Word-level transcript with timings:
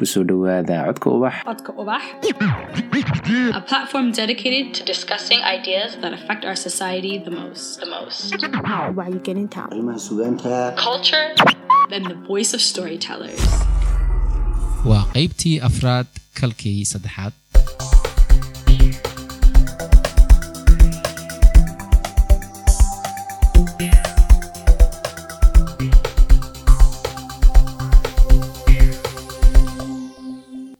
ku 0.00 0.04
soo 0.12 0.24
codka 0.88 1.08
ubax 1.16 1.34
Codka 1.48 1.72
Ubax, 1.82 2.02
a 3.60 3.62
platform 3.70 4.06
dedicated 4.20 4.66
to 4.76 4.82
discussing 4.92 5.40
ideas 5.56 5.90
that 6.02 6.12
affect 6.18 6.42
our 6.48 6.56
society 6.68 7.14
the 7.28 7.30
most. 7.40 7.80
The 7.84 7.90
most. 7.96 8.22
wacyigelinta 8.98 9.60
arrimaha 9.70 9.98
sugaanta 10.08 10.54
Culture 10.88 11.26
and 11.94 12.04
the 12.12 12.18
voice 12.30 12.52
of 12.58 12.60
storytellers. 12.72 13.42
waa 14.90 15.04
qaybtii 15.16 15.54
afraad 15.68 16.06
kalkii 16.40 16.78
saddexaad 16.92 17.32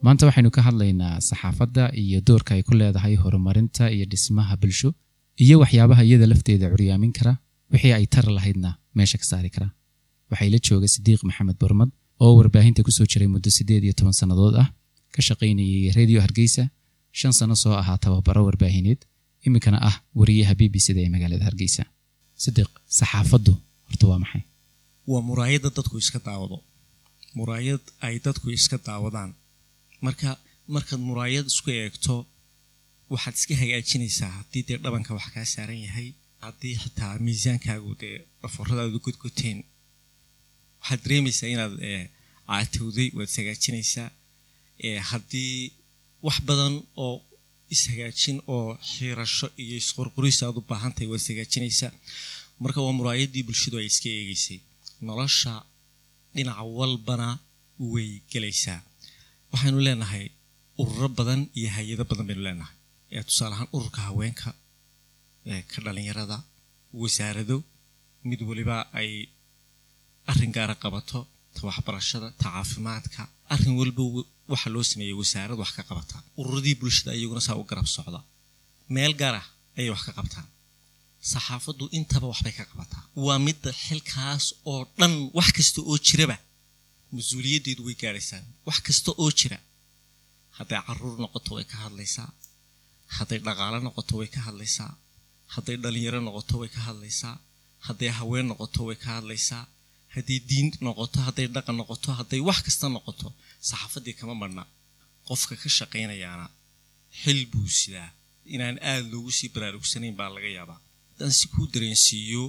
maanta 0.08 0.26
waxaynu 0.28 0.50
ka 0.56 0.60
hadlaynaa 0.68 1.14
saxaafadda 1.28 1.84
iyo 2.02 2.18
doorka 2.28 2.50
ay 2.56 2.62
ku 2.68 2.72
leedahay 2.80 3.14
horumarinta 3.22 3.84
iyo 3.94 4.04
dhismaha 4.12 4.54
bulsho 4.62 4.90
iyo 5.44 5.54
waxyaabaha 5.62 6.02
iyada 6.08 6.26
lafteeda 6.32 6.66
curyaamin 6.72 7.12
kara 7.18 7.32
wixii 7.72 7.92
ay 7.98 8.06
tar 8.14 8.26
lahaydna 8.36 8.70
meesha 8.98 9.18
ka 9.20 9.26
saari 9.30 9.50
kara. 9.54 9.68
Waxay 10.30 10.48
la 10.54 10.58
jooga 10.66 10.88
sidiiq 10.94 11.20
maxamed 11.28 11.56
bormad 11.62 11.90
oo 12.24 12.32
warbaahinta 12.38 12.80
ku 12.86 12.90
soo 12.96 13.06
jiray 13.12 13.28
muddo 13.34 13.50
siddeed 13.58 13.82
iyo 13.86 13.94
toban 13.98 14.14
sannadood 14.20 14.54
ah 14.62 14.68
ka 15.14 15.20
shaqaynayay 15.28 15.92
redio 15.98 16.18
hargeysa 16.24 16.64
shan 17.18 17.32
sano 17.38 17.54
soo 17.62 17.74
ahaa 17.82 17.98
tababaro 18.04 18.42
warbaahineed 18.48 19.00
iminkana 19.46 19.78
ah 19.88 19.96
wariyaha 20.20 20.54
b 20.60 20.62
b 20.72 20.76
c-da 20.84 21.00
ee 21.04 21.10
magaalada 21.14 21.44
hargeysa. 21.48 21.82
Sidiiq 22.44 22.70
saxaafaddu 22.98 23.52
horta 23.88 24.04
waa 24.10 24.18
maxay? 24.24 24.42
Waa 25.10 25.22
muraayadda 25.28 25.68
dadku 25.76 25.96
iska 26.04 26.18
daawado. 26.26 26.56
Muraayad 27.38 27.82
ay 28.06 28.14
dadku 28.26 28.46
iska 28.58 28.76
daawadaan 28.86 29.30
marka 30.06 30.28
markaad 30.74 31.00
muraayad 31.08 31.46
isku 31.52 31.68
eegto 31.82 32.14
waxaad 33.12 33.34
iska 33.40 33.54
hagaajinaysaa 33.62 34.30
haddii 34.38 34.62
dee 34.68 34.78
dhabanka 34.84 35.10
wax 35.18 35.26
kaa 35.34 35.46
saaran 35.54 35.80
yahay 35.86 36.08
haddii 36.44 36.74
xitaa 36.82 37.12
miisaankaagu 37.26 37.92
dee 38.02 38.16
dhaforadaadu 38.42 38.98
godgoteen 39.06 39.58
waxaad 40.80 41.00
dareemaysaa 41.04 41.48
inaad 41.54 41.74
ee, 41.90 42.04
caatowday 42.48 43.08
waad 43.16 43.28
ishagaajinaysaa 43.32 44.08
ee, 44.86 44.98
haddii 45.10 45.54
wax 46.26 46.36
badan 46.48 46.74
oo 47.04 47.14
ishagaajin 47.74 48.38
oo 48.54 48.68
xiirasho 48.90 49.46
iyo 49.62 49.74
isqorqoris 49.82 50.38
aad 50.42 50.56
u 50.60 50.62
baahan 50.70 50.92
tahay 50.94 51.08
waad 51.12 51.22
ishagaajinaysaa 51.24 51.92
marka 52.62 52.78
waa 52.86 52.94
muraayaddii 53.00 53.42
bulshadu 53.48 53.76
ay 53.80 53.86
iska 53.92 54.08
eegaysay. 54.18 54.58
Nolosha 55.06 55.52
dhinaca 56.34 56.62
walbana 56.78 57.28
way 57.92 58.10
gelaysaa 58.32 58.80
waxaynu 59.52 59.78
leenahay 59.86 60.24
ururo 60.82 61.08
badan 61.18 61.40
iyo 61.58 61.68
hay'ado 61.76 62.04
badan 62.10 62.26
baynu 62.28 62.42
leenahay. 62.48 62.74
Ee 63.14 63.22
tusaale 63.28 63.54
ahaan 63.56 63.68
ururka 63.76 64.00
haweenka 64.08 64.48
ee 65.52 65.62
ka 65.70 65.78
dhalinyarada 65.84 66.36
wasaarado 67.02 67.56
mid 68.28 68.40
waliba 68.48 68.76
ay 69.00 69.10
arrin 70.30 70.52
gaara 70.56 70.74
qabato 70.82 71.18
ta 71.54 71.60
waxbarashada 71.68 72.28
ta 72.40 72.46
caafimaadka 72.54 73.22
arrin 73.54 73.74
walba 73.80 74.02
w- 74.14 74.26
waxaa 74.52 74.72
loo 74.74 74.84
sameeyey 74.90 75.16
wasaarad 75.22 75.58
wax 75.62 75.70
ka 75.78 75.82
qabata. 75.88 76.16
Ururadii 76.40 76.76
bulshada 76.80 77.10
iyaguna 77.18 77.40
saa 77.46 77.56
u 77.60 77.64
garab 77.70 77.86
socda. 77.96 78.20
Meel 78.94 79.12
gaara 79.20 79.42
ayay 79.78 79.90
wax 79.94 80.02
ka 80.08 80.12
qabtaan. 80.18 80.46
Saxaafaddu 81.32 81.84
intaba 81.98 82.26
waxbay 82.32 82.54
ka 82.58 82.64
qabataa. 82.70 83.02
Waa 83.24 83.38
midda 83.46 83.70
xilkaas 83.84 84.44
oo 84.70 84.80
dhan 84.98 85.12
wax 85.38 85.48
kasta 85.56 85.80
oo 85.90 85.96
jiraba 86.06 86.36
mas'uuliyaddeedu 87.16 87.82
way 87.86 87.96
gaadhaysaan 88.02 88.44
wax 88.66 88.78
kasta 88.86 89.10
oo 89.22 89.30
jira 89.40 89.58
hadday 90.58 90.80
carruur 90.86 91.16
noqoto 91.24 91.50
way 91.56 91.64
ka 91.72 91.76
hadlaysaa. 91.84 92.30
Hadday 93.16 93.38
dhaqaalo 93.46 93.78
noqoto 93.86 94.14
way 94.20 94.28
ka 94.34 94.40
hadlaysaa. 94.46 94.92
Hadday 95.54 95.76
dhalinyaro 95.84 96.20
noqoto 96.28 96.54
way 96.60 96.70
ka 96.76 96.80
hadlaysaa. 96.88 97.34
Hadday 97.86 98.10
haween 98.18 98.46
noqoto 98.50 98.80
way 98.88 98.96
ka 99.04 99.08
hadlaysaa. 99.18 99.64
Hadday 100.14 100.38
diin 100.50 100.68
noqoto 100.86 101.18
hadday 101.26 101.46
dhaqan 101.56 101.76
noqoto 101.80 102.08
hadday 102.18 102.40
wax 102.48 102.58
kasta 102.66 102.86
noqoto 102.96 103.28
saxaafaddii 103.68 104.16
kama 104.20 104.34
marna 104.42 104.62
qofka 105.28 105.54
ka 105.62 105.68
shaqaynayaana 105.78 106.46
xil 107.22 107.40
buu 107.52 107.68
sidaa. 107.80 108.10
Inaan 108.54 108.76
aada 108.90 109.06
loogu 109.12 109.30
sii 109.38 109.48
baraarugsanayn 109.54 110.14
baa 110.20 110.30
laga 110.36 110.50
yaabaa. 110.58 110.80
Haddaan 111.10 111.32
si 111.38 111.46
kuu 111.52 111.66
dareensiiyo 111.74 112.42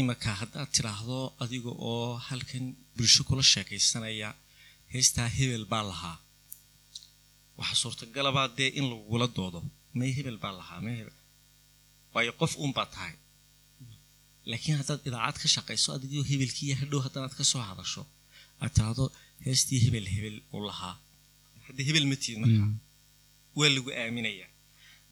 imaka 0.00 0.28
haddaad 0.40 0.68
tidhaahdo 0.76 1.18
adiga 1.42 1.72
oo 1.90 2.08
halkan 2.28 2.64
bulsho 3.00 3.22
kula 3.28 3.42
sheekaysanaya 3.52 4.28
heestaa 4.92 5.28
hebel 5.36 5.64
baa 5.72 5.84
lahaa. 5.90 6.16
Waxaa 7.58 7.78
suurtagalabaa 7.82 8.48
dee 8.58 8.70
in 8.78 8.84
lagugula 8.90 9.26
doodo. 9.36 9.60
May 9.98 10.10
hebel 10.16 10.38
baa 10.44 10.54
lahaa 10.60 10.80
may 10.86 10.94
hebel. 11.00 11.16
Waayo 12.14 12.32
qof 12.40 12.52
uunbaa 12.62 12.86
tahay. 12.94 13.14
Laakiin 14.50 14.76
haddaad 14.80 15.00
idaacad 15.08 15.36
ka 15.42 15.48
shaqayso 15.54 15.88
adigoo 15.96 16.24
hebelkiiyo 16.30 16.74
hadhow 16.82 17.00
haddanaad 17.06 17.34
ka 17.38 17.44
soo 17.52 17.62
hadasho 17.70 18.02
aad 18.62 18.70
tidhaahdo 18.76 19.04
heestii 19.46 19.80
hebel 19.84 20.06
hebel 20.14 20.36
uu 20.54 20.62
lahaa. 20.70 20.94
Haddii 21.66 21.86
hebel 21.88 22.06
ma 22.10 22.16
tiid 22.22 22.38
marka 22.42 22.62
waa 23.58 23.70
lagu 23.76 23.90
aaminayaa 24.02 24.48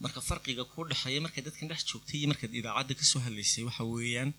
marka 0.03 0.21
farqiga 0.29 0.65
kuu 0.73 0.85
dhexeeya 0.91 1.21
markaad 1.27 1.45
dadkan 1.49 1.69
dhex 1.71 1.81
joogtay 1.91 2.17
iyo 2.21 2.29
markaad 2.33 2.53
idaacadda 2.61 2.93
ka 3.01 3.05
soo 3.11 3.21
hadlaysay 3.27 3.63
waxa 3.69 3.83
weeyaan 3.95 4.31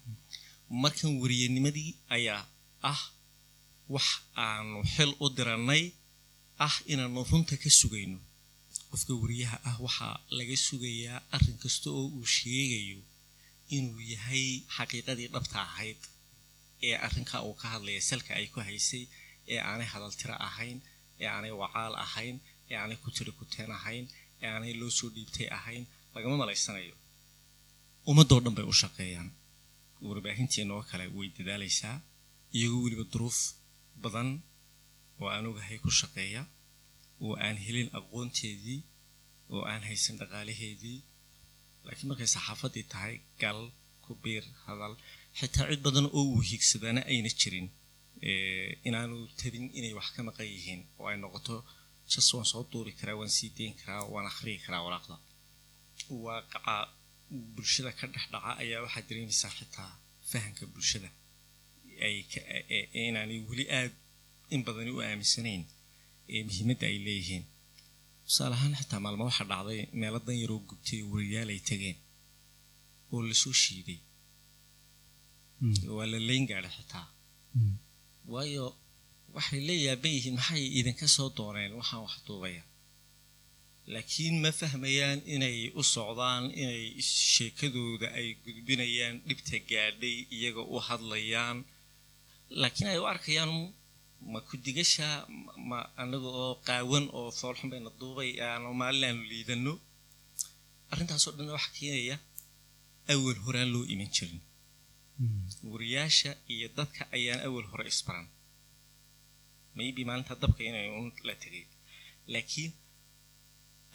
markan 0.83 1.11
wariyanimadii 1.21 1.89
ayaa 2.15 2.41
ah 2.91 3.01
wax 3.93 4.07
aanu 4.45 4.77
xil 4.93 5.11
u 5.23 5.25
dirannay 5.37 5.83
ah 6.65 6.75
inaanu 6.91 7.21
runta 7.31 7.55
ka 7.63 7.69
sugayno. 7.79 8.19
Qofka 8.89 9.13
wariyaha 9.21 9.57
ah 9.69 9.77
waxaa 9.85 10.15
laga 10.37 10.55
sugayaa 10.67 11.19
arrin 11.35 11.57
kasta 11.63 11.87
oo 11.99 12.05
uu 12.17 12.25
sheegayo 12.35 12.99
inuu 13.75 14.01
yahay 14.13 14.45
xaqiiqadii 14.75 15.27
dhabta 15.33 15.57
ahayd 15.67 15.99
ee 16.87 16.95
arrinkaa 17.05 17.41
uu 17.47 17.55
ka 17.61 17.65
hadlaya 17.73 18.01
salka 18.09 18.31
ay 18.39 18.47
ku 18.53 18.59
haysay 18.67 19.03
ee 19.53 19.59
aanay 19.69 19.87
hadaltiro 19.93 20.35
ahayn 20.49 20.77
ee 21.21 21.27
aanay 21.35 21.53
wacaal 21.61 21.93
ahayn 22.05 22.35
ee 22.71 22.75
aanay 22.81 22.97
ku 23.03 23.09
tiri 23.15 23.31
kuteen 23.39 23.71
ahayn 23.79 24.05
ee 24.41 24.47
aanay 24.53 24.73
loo 24.79 24.91
soo 24.99 25.09
dhiibtay 25.15 25.47
ahayn 25.57 25.83
lagama 26.15 26.35
malaysanayo. 26.41 26.95
Ummadoo 28.09 28.39
dhan 28.43 28.55
bay 28.57 28.65
u 28.71 28.73
shaqeeyaan. 28.81 29.29
Warbaahinteena 30.07 30.71
oo 30.77 30.83
kale 30.89 31.05
way 31.17 31.27
dadaalaysaa 31.37 31.95
iyagoo 32.57 32.81
weliba 32.85 33.05
duruuf 33.13 33.37
badan 34.03 34.29
oo 35.21 35.27
aan 35.33 35.45
ogahay 35.51 35.77
ku 35.83 35.89
shaqeeya 36.01 36.41
oo 37.25 37.33
aan 37.45 37.57
helin 37.65 37.89
aqoonteedii 37.99 38.79
oo 39.53 39.61
aan 39.71 39.83
haysan 39.89 40.15
dhaqaalaheedii 40.21 40.99
laakiin 41.85 42.07
markay 42.11 42.29
saxaafaddii 42.35 42.85
tahay 42.93 43.15
gal 43.41 43.59
ku 44.05 44.11
biir 44.23 44.43
hadal 44.65 44.93
xitaa 45.39 45.65
cid 45.69 45.81
badan 45.87 46.05
oo 46.17 46.23
uu 46.33 46.41
hiigsadaana 46.49 47.01
ayna 47.11 47.29
jirin 47.41 47.67
ee, 48.29 48.69
inaanu 48.87 49.15
tabin 49.39 49.65
inay 49.77 49.93
wax 49.99 50.07
ka 50.15 50.21
maqan 50.27 50.47
yihiin 50.53 50.81
oo 50.99 51.07
ay 51.11 51.17
noqoto 51.23 51.55
jas 52.11 52.27
waan 52.35 52.47
soo 52.51 52.63
duuri 52.71 52.91
karaa 52.99 53.17
waan 53.19 53.31
sii 53.37 53.49
deyn 53.57 53.73
karaa 53.81 54.01
waan 54.13 54.27
akhriyi 54.31 54.59
karaa 54.65 54.81
waraaqda 54.85 55.15
waaqaca 56.25 56.75
bulshada 57.55 57.91
ka 57.99 58.05
dhex 58.13 58.25
dhaca 58.33 58.51
ayaa 58.63 58.81
waxaad 58.85 59.05
dareemaysaa 59.09 59.51
xitaa 59.59 59.91
fahamka 60.31 60.63
bulshada 60.73 61.09
inaanay 63.07 63.39
weli 63.49 63.65
aad 63.79 63.93
in 64.53 64.61
badani 64.65 64.91
u 64.97 65.01
aaminsanayn 65.07 65.63
ee 66.33 66.41
muhiimadda 66.47 66.85
ay 66.91 66.97
leeyihiin. 67.07 67.43
Tusaale 68.25 68.55
ahaan 68.57 68.75
xitaa 68.79 68.99
maalmo 69.03 69.23
waxaa 69.29 69.47
dhacday 69.51 69.81
meelo 69.99 70.19
dan 70.25 70.37
yaroo 70.43 70.59
gubtay 70.69 70.99
oo 71.03 71.09
wariyaal 71.13 71.49
ay 71.55 71.61
tageen 71.69 71.97
oo 73.13 73.19
la 73.29 73.35
soo 73.43 73.53
shiiday. 73.63 73.99
Waa 75.97 76.07
la 76.13 76.19
leyn 76.29 76.45
gaadhay 76.49 76.73
xitaa 76.77 77.05
waayo 78.33 78.65
waxay 79.35 79.61
la 79.67 79.73
yaaban 79.85 80.11
yihiin 80.15 80.35
maxay 80.39 80.63
idinka 80.79 81.07
soo 81.15 81.29
dooneen? 81.37 81.71
Waxaan 81.79 82.01
wax 82.05 82.15
duubaya. 82.27 82.63
Laakiin 83.93 84.35
ma 84.43 84.51
fahmayaan 84.59 85.19
inay 85.35 85.57
u 85.79 85.81
socdaan 85.93 86.43
inay 86.61 86.83
sheekadooda 87.33 88.07
ay 88.19 88.27
gudbinayaan 88.43 89.15
dhibta 89.27 89.57
gaadhay 89.69 90.15
iyaga 90.35 90.61
u 90.73 90.77
hadlayaan 90.87 91.57
laakiin 92.61 92.87
ay 92.91 92.99
u 93.03 93.05
arkayaan 93.13 93.51
ma 94.31 94.39
ku-digasha 94.47 95.07
ma- 95.45 95.55
ma 95.69 95.77
anaga 96.01 96.29
oo 96.41 96.53
qaawan 96.67 97.05
oo 97.17 97.29
foolxun 97.39 97.69
bayna 97.71 97.89
duubay 97.99 98.31
aanu 98.45 98.73
maalin 98.81 99.03
aanu 99.09 99.23
liidano. 99.31 99.73
Arrintaasoo 100.91 101.33
dhan 101.37 101.49
waxa 101.55 101.69
keenaya 101.77 102.15
awal 103.13 103.37
horaan 103.45 103.69
loo 103.73 103.83
iman 103.93 104.09
jirin. 104.15 104.41
Wariyaasha 105.71 106.31
iyo 106.53 106.67
dadka 106.77 107.01
ayaan 107.15 107.39
awal 107.47 107.65
hore 107.71 107.85
isbaran. 107.93 108.27
Maybe 109.77 110.01
maalinta 110.07 110.33
dabka 110.43 110.61
inay 110.69 110.87
un 110.99 111.07
la 111.27 111.33
tegay 111.41 111.65
laakiin 112.33 112.71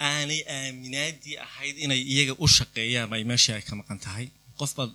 aanay 0.08 0.40
aaminaadii 0.56 1.36
ahayd 1.46 1.76
inay 1.84 2.00
iyaga 2.12 2.34
u 2.44 2.46
shaqeeyaan 2.56 3.12
ay 3.16 3.24
meeshii 3.30 3.54
ay 3.58 3.64
ka 3.68 3.74
maqan 3.80 3.98
tahay. 4.04 4.26
Qof 4.58 4.72
baad 4.78 4.92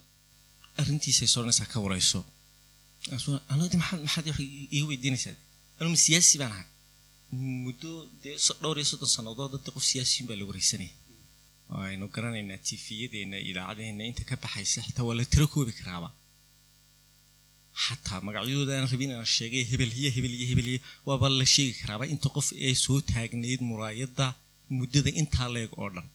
arrintiisay 0.79 1.27
soranaysaa 1.33 1.67
ka 1.73 1.77
warayso 1.85 2.19
maxaad 3.07 4.25
iiga 4.75 4.85
weydiinaysaa 4.91 5.35
anuma 5.79 5.97
siyaasi 6.05 6.35
baan 6.41 6.51
ahay 6.55 6.67
muddo 7.65 7.89
dee 8.23 8.35
dhowr 8.61 8.77
iyo 8.79 8.87
soddon 8.91 9.11
sannadood 9.15 9.49
dadda 9.55 9.69
qof 9.75 9.83
siyaasiyin 9.91 10.25
baa 10.29 10.37
la 10.39 10.45
wareysanaya 10.49 10.93
oo 11.73 11.81
aynu 11.89 12.05
garanaynaa 12.15 12.59
tifiyadeenna 12.67 13.37
idaacadeenna 13.49 14.03
inta 14.09 14.23
ka 14.29 14.35
baxaysa 14.43 14.79
xitaa 14.87 15.05
waa 15.07 15.17
la 15.19 15.25
tiro 15.33 15.45
koobi 15.53 15.73
karaaba 15.79 16.09
xataa 17.85 18.19
magacyadooda 18.27 18.71
aan 18.77 18.87
rabin 18.93 19.09
inaan 19.13 19.29
sheegay 19.37 19.63
hebel 19.71 19.91
hiyo 19.97 20.09
hebel 20.15 20.33
iyo 20.39 20.45
hebel 20.51 20.67
iyo 20.73 20.79
waaba 21.07 21.25
la 21.39 21.45
sheegi 21.53 21.73
karaaba 21.81 22.03
inta 22.13 22.27
qof 22.35 22.47
ee 22.67 22.73
soo 22.85 22.99
taagnayd 23.11 23.61
muraayadda 23.69 24.25
muddada 24.77 25.09
intaa 25.21 25.47
leeg 25.55 25.71
oo 25.81 25.89
dhan 25.95 26.07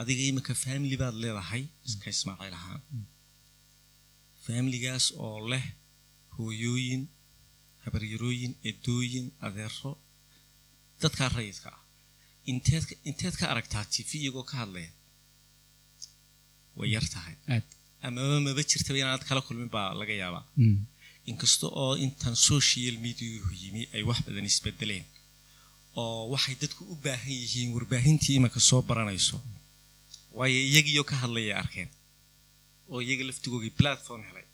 adiga 0.00 0.22
iminka 0.30 0.52
family 0.64 0.96
baad 1.02 1.14
leedahay 1.22 1.62
iska 1.88 2.06
ismaaciil 2.14 2.54
ahaan 2.60 2.80
familigaas 4.46 5.06
oo 5.24 5.38
leh 5.52 5.64
hooyooyin 6.36 7.02
habaryarooyin 7.84 8.52
edooyin 8.70 9.26
adeero. 9.46 9.90
Dadkaa 11.02 11.28
rayidka 11.36 11.68
ah. 11.76 11.80
Inteed 12.50 12.84
inteed 13.10 13.34
ka 13.40 13.44
aragtaa 13.52 13.84
tv 13.92 14.10
iyagoo 14.22 14.44
ka 14.50 14.54
hadlaya. 14.62 14.90
Way 16.76 16.88
yar 16.94 17.06
tahay. 17.14 17.36
Amaba 18.06 18.38
maba 18.46 18.62
jirtaba 18.70 18.98
inaad 19.02 19.24
kala 19.28 19.40
kulmin 19.46 19.70
baa 19.76 19.88
laga 20.00 20.14
yaabaa. 20.22 20.46
Mm. 20.56 20.78
inkasta 21.30 21.66
oo 21.82 21.94
intan 22.04 22.34
social 22.50 22.94
mediahu 23.04 23.50
yimi 23.62 23.82
ay 23.94 24.02
wax 24.08 24.18
badan 24.26 24.46
isbedeleen. 24.50 25.04
Oo 26.00 26.20
waxay 26.32 26.56
dadku 26.62 26.82
u 26.92 26.94
baahan 27.04 27.34
yihiin 27.42 27.70
warbaahintii 27.76 28.34
imanka 28.38 28.60
soo 28.68 28.82
baranayso. 28.88 29.36
Waayo 30.38 30.60
iyagiiyo 30.70 31.04
ka 31.10 31.16
hadlaya 31.22 31.54
arkeen 31.62 31.90
oo 32.90 33.00
iyaga 33.06 33.24
laftigoogii 33.28 33.74
platform 33.80 34.22
helay. 34.28 34.46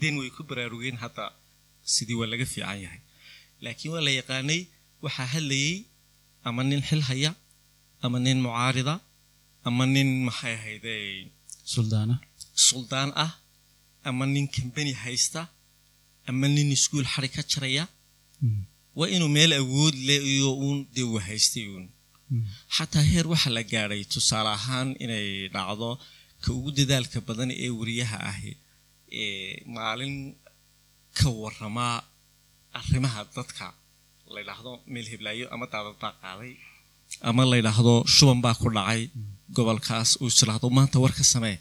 Den 0.00 0.14
way 0.20 0.30
ku 0.36 0.42
baraarugeen 0.50 0.96
hadda 1.04 1.24
sidii 1.94 2.16
waa 2.20 2.30
laga 2.32 2.46
fiican 2.52 2.78
yahay. 2.84 3.00
Laakiin 3.64 3.92
waa 3.94 4.04
la 4.06 4.12
yaqaanay 4.20 4.60
waxaa 5.04 5.28
hadlayay 5.34 5.76
ama 6.46 6.62
nin 6.70 6.82
xil 6.88 7.02
haya 7.08 7.30
ama 8.04 8.18
nin 8.24 8.38
mucaarida 8.46 8.94
ama 9.68 9.84
nin 9.94 10.08
maxay 10.26 10.54
ahayde? 10.58 10.94
Suldaan 12.68 13.10
ah. 13.24 13.32
Ama 14.08 14.24
nin 14.34 14.46
kambani 14.54 14.92
haysta 15.02 15.42
ama 16.28 16.46
nin 16.54 16.68
iskuul 16.76 17.06
xari 17.12 17.28
ka 17.34 17.42
jaraya. 17.50 17.84
Mm. 18.42 18.62
waa 18.98 19.08
inuu 19.14 19.28
meel 19.36 19.52
awood 19.60 19.94
leh 20.08 20.20
iyo 20.34 20.50
uun 20.64 20.78
dee 20.94 21.06
uu 21.10 21.20
haystay 21.28 21.66
uun. 21.72 21.86
Xataa 22.76 23.04
heer 23.10 23.26
waxaa 23.32 23.52
la 23.56 23.62
gaadhay 23.72 24.02
tusaale 24.12 24.50
ahaan 24.58 24.88
inay 25.04 25.28
dhacdo 25.54 25.90
ka 26.44 26.50
ugu 26.58 26.70
dadaalka 26.78 27.18
badan 27.28 27.50
ee 27.64 27.70
wariyaha 27.78 28.18
ahi 28.30 28.52
ee 29.22 29.52
maalin 29.76 30.14
ka 31.18 31.28
waramaa 31.42 31.96
arrimaha 32.78 33.20
dadka 33.36 33.66
la 34.34 34.38
ydhaahdo 34.44 34.72
meel 34.92 35.06
heblaayo 35.12 35.46
ama 35.54 35.64
daadad 35.72 35.96
baa 36.02 36.12
qaaday 36.22 36.52
ama 37.30 37.42
la 37.50 37.56
ydhaahdo 37.62 37.94
shuban 38.16 38.38
baa 38.44 38.56
ku 38.62 38.66
dhacay 38.76 39.02
gobolkaas 39.56 40.10
uu 40.22 40.28
isiraahdo 40.32 40.66
maanta 40.78 40.96
war 41.02 41.12
ka 41.18 41.24
samee. 41.32 41.58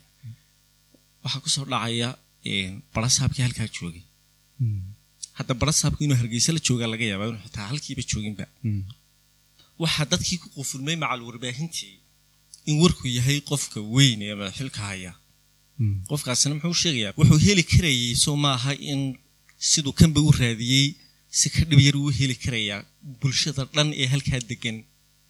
Waxaa 1.23 1.41
ku 1.45 1.49
soo 1.55 1.65
dhacaya 1.73 2.09
barasaabkii 2.93 3.43
halkaa 3.45 3.67
joogay. 3.77 4.03
Hadda 5.37 5.53
barasaabku 5.61 6.01
inuu 6.05 6.17
hargeysa 6.21 6.49
la 6.55 6.61
joogaa 6.67 6.89
laga 6.93 7.05
yaabaa 7.11 7.27
inuu 7.31 7.43
xitaa 7.45 7.67
halkiiba 7.71 8.03
jooginba 8.11 8.45
Mm. 8.67 8.83
waxaa 9.83 10.05
dadkii 10.11 10.37
ku 10.43 10.47
qufulmay 10.55 10.95
macal 11.03 11.21
warbaahintii 11.27 11.93
in 12.69 12.75
warku 12.83 13.05
yahay 13.17 13.37
qofka 13.49 13.79
weyn 13.95 14.19
ee 14.27 14.35
madaxilka 14.39 14.81
haya. 14.89 15.11
Mm. 15.79 15.95
qofkaasina 16.09 16.53
muxuu 16.57 16.77
sheegayaa 16.83 17.13
wuxuu 17.19 17.39
heli 17.47 17.63
karayay 17.73 18.13
soo 18.23 18.35
maaha 18.45 18.71
in 18.91 19.01
siduu 19.69 19.93
kanba 19.99 20.19
u 20.27 20.31
raadiyey 20.41 20.87
si 21.39 21.47
ka 21.53 21.61
dhib 21.69 21.79
yar 21.87 21.95
uu 22.01 22.11
heli 22.19 22.35
karayaa. 22.43 22.79
Bulshada 23.19 23.63
dhan 23.75 23.89
ee 24.01 24.07
halkaa 24.13 24.39
degan 24.49 24.77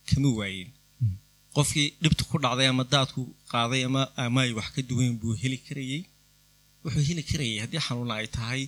kama 0.10 0.30
waayin. 0.40 0.70
Mm. 1.02 1.16
qofkii 1.56 1.88
dhibta 2.04 2.24
ku 2.30 2.36
dhacday 2.44 2.68
ama 2.74 2.84
daadku 2.94 3.22
qaaday 3.52 3.82
ama 3.90 4.02
ama 4.26 4.40
ay 4.46 4.52
wax 4.58 4.68
ka 4.76 4.82
duwayn 4.90 5.14
buu 5.22 5.34
heli 5.44 5.58
karayey. 5.68 6.02
Wuxuu 6.84 7.04
heli 7.10 7.24
karayay 7.30 7.58
haddii 7.64 7.82
xanuuna 7.88 8.14
ay 8.22 8.28
tahay 8.38 8.62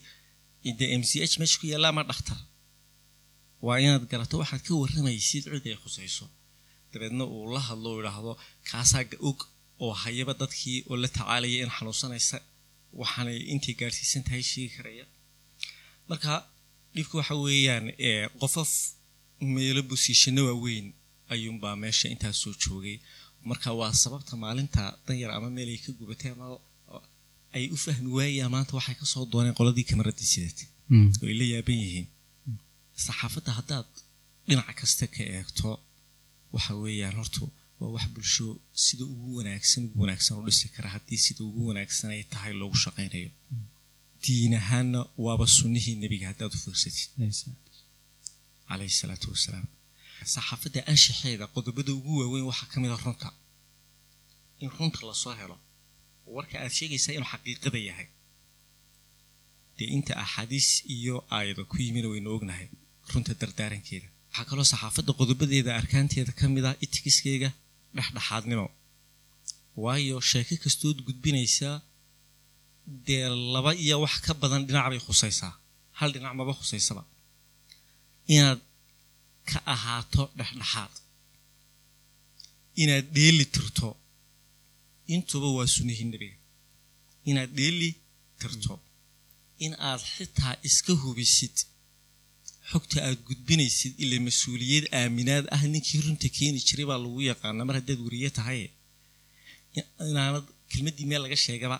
de 0.79 0.85
m 1.01 1.03
c 1.09 1.11
h 1.31 1.33
meesha 1.39 1.57
ku 1.59 1.65
yaalla 1.71 1.87
ama 1.93 2.01
dhakhtar 2.09 2.39
waa 3.65 3.77
inaad 3.83 4.03
garato 4.11 4.35
waxaad 4.41 4.61
ka 4.67 4.71
warramaysid 4.81 5.43
cid 5.51 5.65
ay 5.71 5.77
khusayso 5.83 6.25
dabeedna 6.93 7.23
uu 7.35 7.45
la 7.55 7.61
hadlo 7.67 7.87
uu 7.93 7.99
idhaahdo 8.03 8.31
kaasaa 8.69 9.03
ga- 9.09 9.21
og 9.29 9.39
oo 9.83 9.93
hayaba 10.03 10.33
dadkii 10.41 10.77
oo 10.89 10.95
la 11.03 11.07
tacaalaya 11.15 11.57
in 11.65 11.71
xanuunsanaysa 11.77 12.37
waxaanay 12.99 13.37
intay 13.53 13.75
gaadhsiisan 13.79 14.23
tahay 14.27 14.43
sheegi 14.51 14.69
karaya. 14.77 15.05
Marka 16.09 16.31
dhibka 16.95 17.13
waxa 17.19 17.35
weeyaan 17.45 17.85
ee 18.09 18.23
qofof 18.41 18.71
meelo 19.55 19.81
busiishano 19.89 20.41
waaweyn 20.49 20.87
ayuunbaa 21.33 21.75
meesha 21.83 22.07
intaas 22.13 22.37
soo 22.43 22.53
joogay. 22.63 22.97
Marka 23.49 23.67
waa 23.79 23.93
sababta 24.03 24.33
maalinta 24.43 24.81
danyar 25.07 25.31
ama 25.37 25.49
meel 25.55 25.69
ay 25.73 25.79
ka 25.85 25.91
gubatay 25.99 26.31
ama 26.35 26.45
ay 27.57 27.65
u 27.75 27.77
fahmi 27.83 28.09
waayaan 28.17 28.51
maanta 28.55 28.71
waxay 28.77 28.95
ka 29.01 29.05
soo 29.13 29.23
dooneen 29.31 29.55
qoladii 29.59 29.85
kamaradii 29.89 30.29
sidatay 30.33 30.67
Mm. 30.93 31.09
oo 31.21 31.27
ay 31.31 31.35
la 31.39 31.45
yaaban 31.53 31.77
yihiin. 31.83 32.07
Saxaafadda 33.05 33.51
haddaad 33.59 33.89
dhinaca 34.47 34.73
kasta 34.79 35.05
ka 35.13 35.21
eegto 35.35 35.69
waxa 36.55 36.73
weeyaan 36.83 37.15
hortu 37.19 37.43
waa 37.79 37.91
wax 37.95 38.05
bulsho. 38.15 38.47
Sida 38.85 39.03
ugu 39.13 39.29
wanaagsan 39.39 39.81
ugu 39.87 39.99
wanaagsan 40.03 40.33
u 40.39 40.43
dhisi 40.47 40.67
kara. 40.75 40.89
Haddii 40.95 41.19
sida 41.25 41.41
ugu 41.49 41.61
wanaagsan 41.69 42.09
ay 42.15 42.23
tahay 42.33 42.53
loogu 42.61 42.77
shaqaynayo 42.85 43.31
diin 44.23 44.53
ahaanna 44.61 44.99
waaba 45.25 45.45
sunnihii 45.57 45.95
nebiga 46.03 46.25
haddaad 46.31 46.51
u 46.57 46.59
fiirsatid. 46.63 47.09
Yes. 47.23 47.39
calayhi 48.69 48.95
salaatu 49.01 49.27
wasalaam 49.33 49.67
saxaafadda 50.33 50.79
anshaxeeda 50.91 51.45
qodobada 51.55 51.91
ugu 51.99 52.11
waaweyn 52.21 52.45
waxaa 52.51 52.67
ka 52.71 52.77
mid 52.83 52.91
a 52.95 52.97
runta. 53.05 53.29
In 54.63 54.69
runta 54.77 54.99
la 55.09 55.13
soo 55.23 55.33
helo 55.39 55.57
warka 56.35 56.55
aad 56.63 56.71
sheegaysaa 56.79 57.13
inuu 57.17 57.29
xaqiiqada 57.33 57.79
yahay. 57.89 58.07
Dee 59.77 59.89
inta 59.97 60.13
axaadiis 60.23 60.69
iyo 60.95 61.15
aayado 61.35 61.63
ku 61.71 61.75
yimina 61.83 62.07
waynu 62.13 62.29
ognahay 62.35 62.67
runta 63.11 63.31
dardaarankeeda 63.41 64.07
waxaa 64.33 64.45
kaloo 64.49 64.65
saxaafadda 64.71 65.11
qodobadeeda 65.19 65.71
arkaanteeda 65.81 66.31
ka 66.39 66.45
mid 66.55 66.65
ah 66.69 66.75
itikiskeega 66.85 67.49
dhexdhexaadnimo. 67.95 68.67
Waayo 69.83 70.17
sheeko 70.29 70.55
kastood 70.63 70.97
gudbinaysaa 71.07 71.77
dee 73.05 73.25
laba 73.53 73.71
iyo 73.83 73.95
wax 74.03 74.15
ka 74.25 74.31
badan 74.41 74.61
dhinac 74.67 74.85
bay 74.91 74.99
khusaysaa. 75.07 75.53
Hal 75.99 76.09
dhinac 76.13 76.33
maba 76.39 76.53
khusaysaba 76.59 77.03
inaad 78.35 78.59
ka 79.49 79.57
ahaato 79.73 80.23
dhexdhexaad. 80.37 80.93
Inaad 82.81 83.05
dheeli 83.15 83.45
tirto. 83.55 83.89
Intuba 85.13 85.47
waa 85.57 85.67
sunnihii 85.75 86.07
nebiga. 86.11 86.37
Inaad 87.29 87.51
dheeli 87.57 87.89
tirto. 88.41 88.73
In 89.65 89.73
aad 89.89 90.01
xitaa 90.15 90.53
iska 90.67 90.93
hubisid 91.01 91.55
xogta 92.71 92.97
aad 93.07 93.19
gudbinaysid 93.27 93.93
ila 94.03 94.15
mas'uuliyad 94.27 94.85
aaminaad 94.99 95.45
ah 95.55 95.61
ninkii 95.73 95.99
runta 96.05 96.27
keeni 96.37 96.59
jiray 96.67 96.85
baa 96.91 96.99
lagu 97.05 97.19
yaqaana 97.31 97.61
mar 97.67 97.75
haddaad 97.79 97.99
wariye 98.05 98.29
tahay. 98.37 98.61
Inaanad 100.09 100.45
kelmaddii 100.71 101.07
meel 101.09 101.21
laga 101.25 101.37
sheegaba 101.45 101.77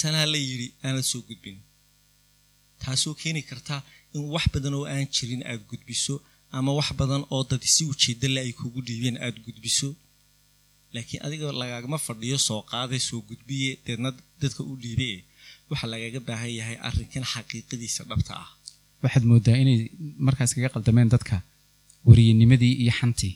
sanaa 0.00 0.26
la 0.32 0.38
yidhi 0.48 0.66
aanad 0.86 1.06
soo 1.12 1.22
gudbin. 1.28 1.58
Taasoo 2.82 3.14
keeni 3.22 3.42
karta 3.50 3.76
in 4.14 4.22
wax 4.34 4.44
badan 4.54 4.74
oo 4.78 4.84
aan 4.92 5.06
jirin 5.16 5.42
aad 5.50 5.62
gudbiso 5.70 6.14
ama 6.56 6.70
wax 6.78 6.88
badan 7.00 7.22
oo 7.34 7.42
dad 7.50 7.62
si 7.74 7.82
ujeedale 7.92 8.40
ay 8.46 8.52
kugu 8.60 8.80
dhiibeen 8.86 9.16
aad 9.26 9.36
gudbiso. 9.46 9.88
Laakiin 10.94 11.20
adiga 11.26 11.46
lagaagama 11.60 11.98
fadhiyo 12.06 12.38
soo 12.48 12.60
qaade 12.70 12.96
soo 13.08 13.20
gudbiye 13.28 13.70
deedna 13.86 14.10
dadka 14.40 14.60
u 14.70 14.74
dhiibe 14.82 15.08
waxaa 15.70 15.90
lagaga 15.94 16.20
baahan 16.28 16.52
yahay 16.58 16.76
arrinkan 16.88 17.24
xaqiiqadiisa 17.32 18.02
dhabta 18.10 18.32
ah 18.44 18.50
waxaad 19.02 19.24
moodaa 19.30 19.56
inay 19.62 19.78
markaas 20.26 20.50
kaga 20.54 20.68
qaldameen 20.74 21.08
dadka 21.14 21.34
wariyanimadii 22.08 22.74
iyo 22.82 22.92
xantii 23.00 23.34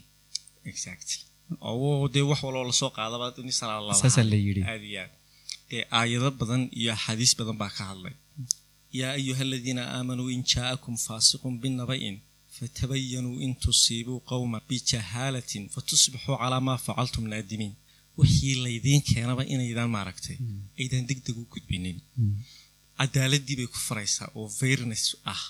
dee 2.14 2.24
wax 2.30 2.40
waloo 2.46 2.64
la 2.70 2.74
soo 2.80 2.90
qaadaba 2.98 3.26
ni 3.46 3.52
saasaa 3.60 4.24
la 4.32 4.36
yidhi. 4.46 4.62
Aad 4.72 4.82
iyo 4.90 4.98
aad. 5.04 5.12
Dee 5.70 5.82
aayado 5.98 6.28
badan 6.40 6.62
iyo 6.80 6.90
axaadiis 6.96 7.32
badan 7.38 7.56
baa 7.62 7.72
ka 7.76 7.82
hadlay. 7.90 8.14
Yaa 8.98 9.12
ayuha 9.18 9.42
aladiina 9.48 9.82
aamanuu 9.96 10.28
in 10.36 10.42
jaa'akum 10.52 10.94
faasiqun 11.06 11.54
binaba'in 11.62 12.16
fatabayanuu 12.56 13.36
in 13.44 13.52
tusiibuu 13.62 14.20
qowman 14.30 14.62
bijahaalatin 14.68 15.64
fatusbixuu 15.74 16.36
calaa 16.42 16.60
maa 16.68 16.78
facaltum 16.86 17.24
naadimiin. 17.32 17.74
Wixii 18.18 18.54
laydiin 18.64 19.02
keenaba 19.10 19.42
inaydaan 19.54 19.90
maaragtay. 19.96 20.36
Aydan 20.80 21.04
deg 21.08 21.18
deg 21.26 21.36
u 21.42 21.44
gudbinin 21.52 21.98
cadaaladii 22.98 23.56
bay 23.58 23.68
ku 23.72 23.78
faraysaa 23.88 24.28
oo 24.38 24.48
fairness 24.58 25.04
ah 25.32 25.42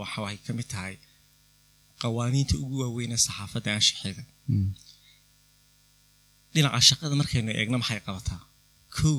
waxa 0.00 0.20
ay 0.30 0.38
ka 0.46 0.52
mid 0.58 0.68
tahay 0.72 0.94
qawaaniinta 2.02 2.54
ugu 2.62 2.76
waaweynee 2.82 3.20
saxaafadda 3.26 3.70
anshaxeeda. 3.78 4.22
Dhinaca 6.54 6.80
shaqada 6.88 7.14
markaynu 7.20 7.50
eegno 7.60 7.76
maxay 7.82 8.00
qabataa? 8.06 8.40
Kow 8.96 9.18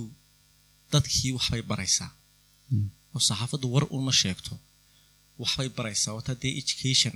dadkii 0.91 1.31
waxbay 1.37 1.61
baraysaa. 1.71 2.11
Oo 3.15 3.19
saxaafaddu 3.29 3.67
war 3.73 3.85
uma 3.97 4.11
sheegto. 4.21 4.53
Waxbay 5.41 5.69
baraysaa. 5.77 6.13
Wata 6.17 6.33
dee 6.41 6.53
education 6.61 7.15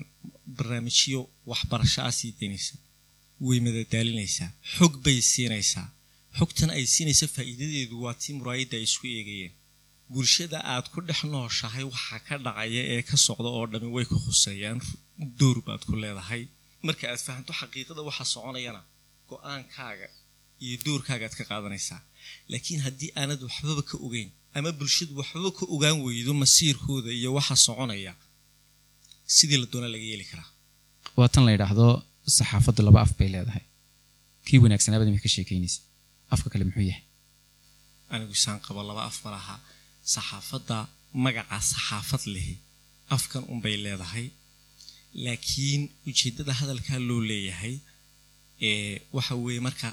barnaamijyo 0.56 1.20
waxbarasho 1.52 2.00
ah 2.08 2.14
sii 2.20 2.32
daynaysa 2.40 2.76
way 3.46 3.60
madadaalinaysaa. 3.66 4.50
Xog 4.76 4.94
bay 5.06 5.18
siinaysaa. 5.32 5.88
Xogtan 6.38 6.70
ay 6.76 6.86
siinaysa 6.94 7.26
faa'iidadeedu 7.36 7.96
waa 8.04 8.16
tii 8.22 8.34
muraayadda 8.40 8.76
ay 8.80 8.86
isku 8.90 9.06
eegayeen 9.18 9.54
bulshada 10.12 10.60
aad 10.74 10.86
ku 10.94 11.00
dhex 11.08 11.20
nooshahay 11.34 11.84
waxaa 11.92 12.20
ka 12.28 12.36
dhacaya 12.46 12.82
ee 12.94 13.02
ka 13.10 13.16
socda 13.26 13.50
oo 13.58 13.66
dhami 13.72 13.90
way 13.96 14.06
ku 14.12 14.16
khuseeyaan 14.26 14.80
door 15.40 15.58
baad 15.68 15.82
ku 15.88 15.94
leedahay. 16.04 16.44
Marka 16.88 17.04
aad 17.12 17.22
fahanto 17.28 17.52
xaqiiqada 17.60 18.02
waxa 18.10 18.24
soconayana 18.34 18.82
go'aankaaga 19.30 20.08
iyo 20.66 20.76
doorkaaga 20.86 21.24
aad 21.28 21.36
ka 21.40 21.44
qaadanaysaa. 21.52 22.02
Laakiin 22.52 22.82
haddii 22.86 23.12
aanad 23.22 23.42
waxbaba 23.48 23.84
ka 23.90 23.96
ogeyn 24.06 24.30
ama 24.58 24.70
bulshadu 24.80 25.14
waxbaba 25.22 25.50
ka 25.58 25.64
ogaan 25.76 25.98
weydo 26.06 26.32
masiirkooda 26.44 27.10
iyo 27.20 27.30
waxa 27.38 27.56
soconaya 27.68 28.14
sidii 29.36 29.60
la 29.62 29.68
doona 29.72 29.88
laga 29.94 30.06
yeeli 30.12 30.26
karaa. 30.32 30.50
Waa 31.18 31.30
tan 31.34 31.44
la 31.48 31.52
yidhaahdo 31.56 31.88
saxaafaddu 32.38 32.82
laba 32.88 33.00
af 33.06 33.12
bay 33.20 33.30
leedahay. 33.36 33.64
Kii 34.48 34.60
wanaagsanaabad 34.64 35.08
imid 35.10 35.22
ka 35.26 35.30
sheekaynaysa 35.36 35.80
afka 36.34 36.48
kale 36.52 36.64
muxuu 36.68 36.86
yahay. 36.92 37.04
Anigu 38.14 38.34
isaan 38.40 38.60
qabo 38.66 38.80
laba 38.90 39.02
af 39.10 39.18
ma 39.26 39.30
laha 39.36 39.56
saxaafadda 40.14 40.78
magaca 41.26 41.58
saxaafad 41.72 42.24
lehi 42.36 42.56
afkan 43.16 43.44
unbay 43.54 43.76
leedahay. 43.86 44.28
Laakiin 45.24 45.82
ujeeddada 46.10 46.54
hadalkaa 46.60 47.00
loo 47.08 47.22
leeyahay 47.30 47.76
ee 48.68 49.02
waxa 49.16 49.36
weeye 49.44 49.60
marka 49.68 49.88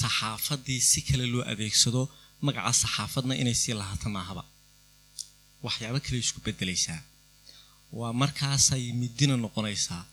saxaafaddii 0.00 0.80
si 0.90 1.00
kale 1.08 1.26
loo 1.32 1.42
adeegsado 1.52 2.02
magaca 2.46 2.72
saxaafadna 2.82 3.34
inay 3.42 3.54
sii 3.62 3.74
lahaato 3.80 4.08
maahaba. 4.16 4.42
Waxyaabo 5.64 5.98
kale 6.04 6.18
isku 6.24 6.40
beddelaysaa. 6.46 7.00
Waa 7.98 8.12
markaasay 8.22 8.84
midina 9.00 9.34
noqonaysaa. 9.44 10.04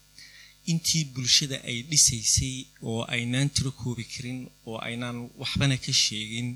Intii 0.72 1.03
bulshada 1.13 1.58
ay 1.70 1.77
dhisaysay 1.89 2.55
oo 2.89 3.01
aynaan 3.15 3.50
tiro 3.55 3.72
koobi 3.79 4.03
karin 4.13 4.39
oo 4.70 4.77
aynaan 4.88 5.17
waxbana 5.41 5.75
ka 5.86 5.91
sheegin 6.03 6.50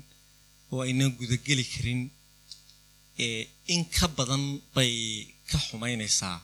oo 0.72 0.80
aynaan 0.86 1.10
gudageli 1.18 1.64
karin 1.74 2.00
in 3.74 3.82
ka 3.96 4.06
badan 4.16 4.44
bay 4.74 4.92
ka 5.50 5.58
xumaynaysaa 5.66 6.36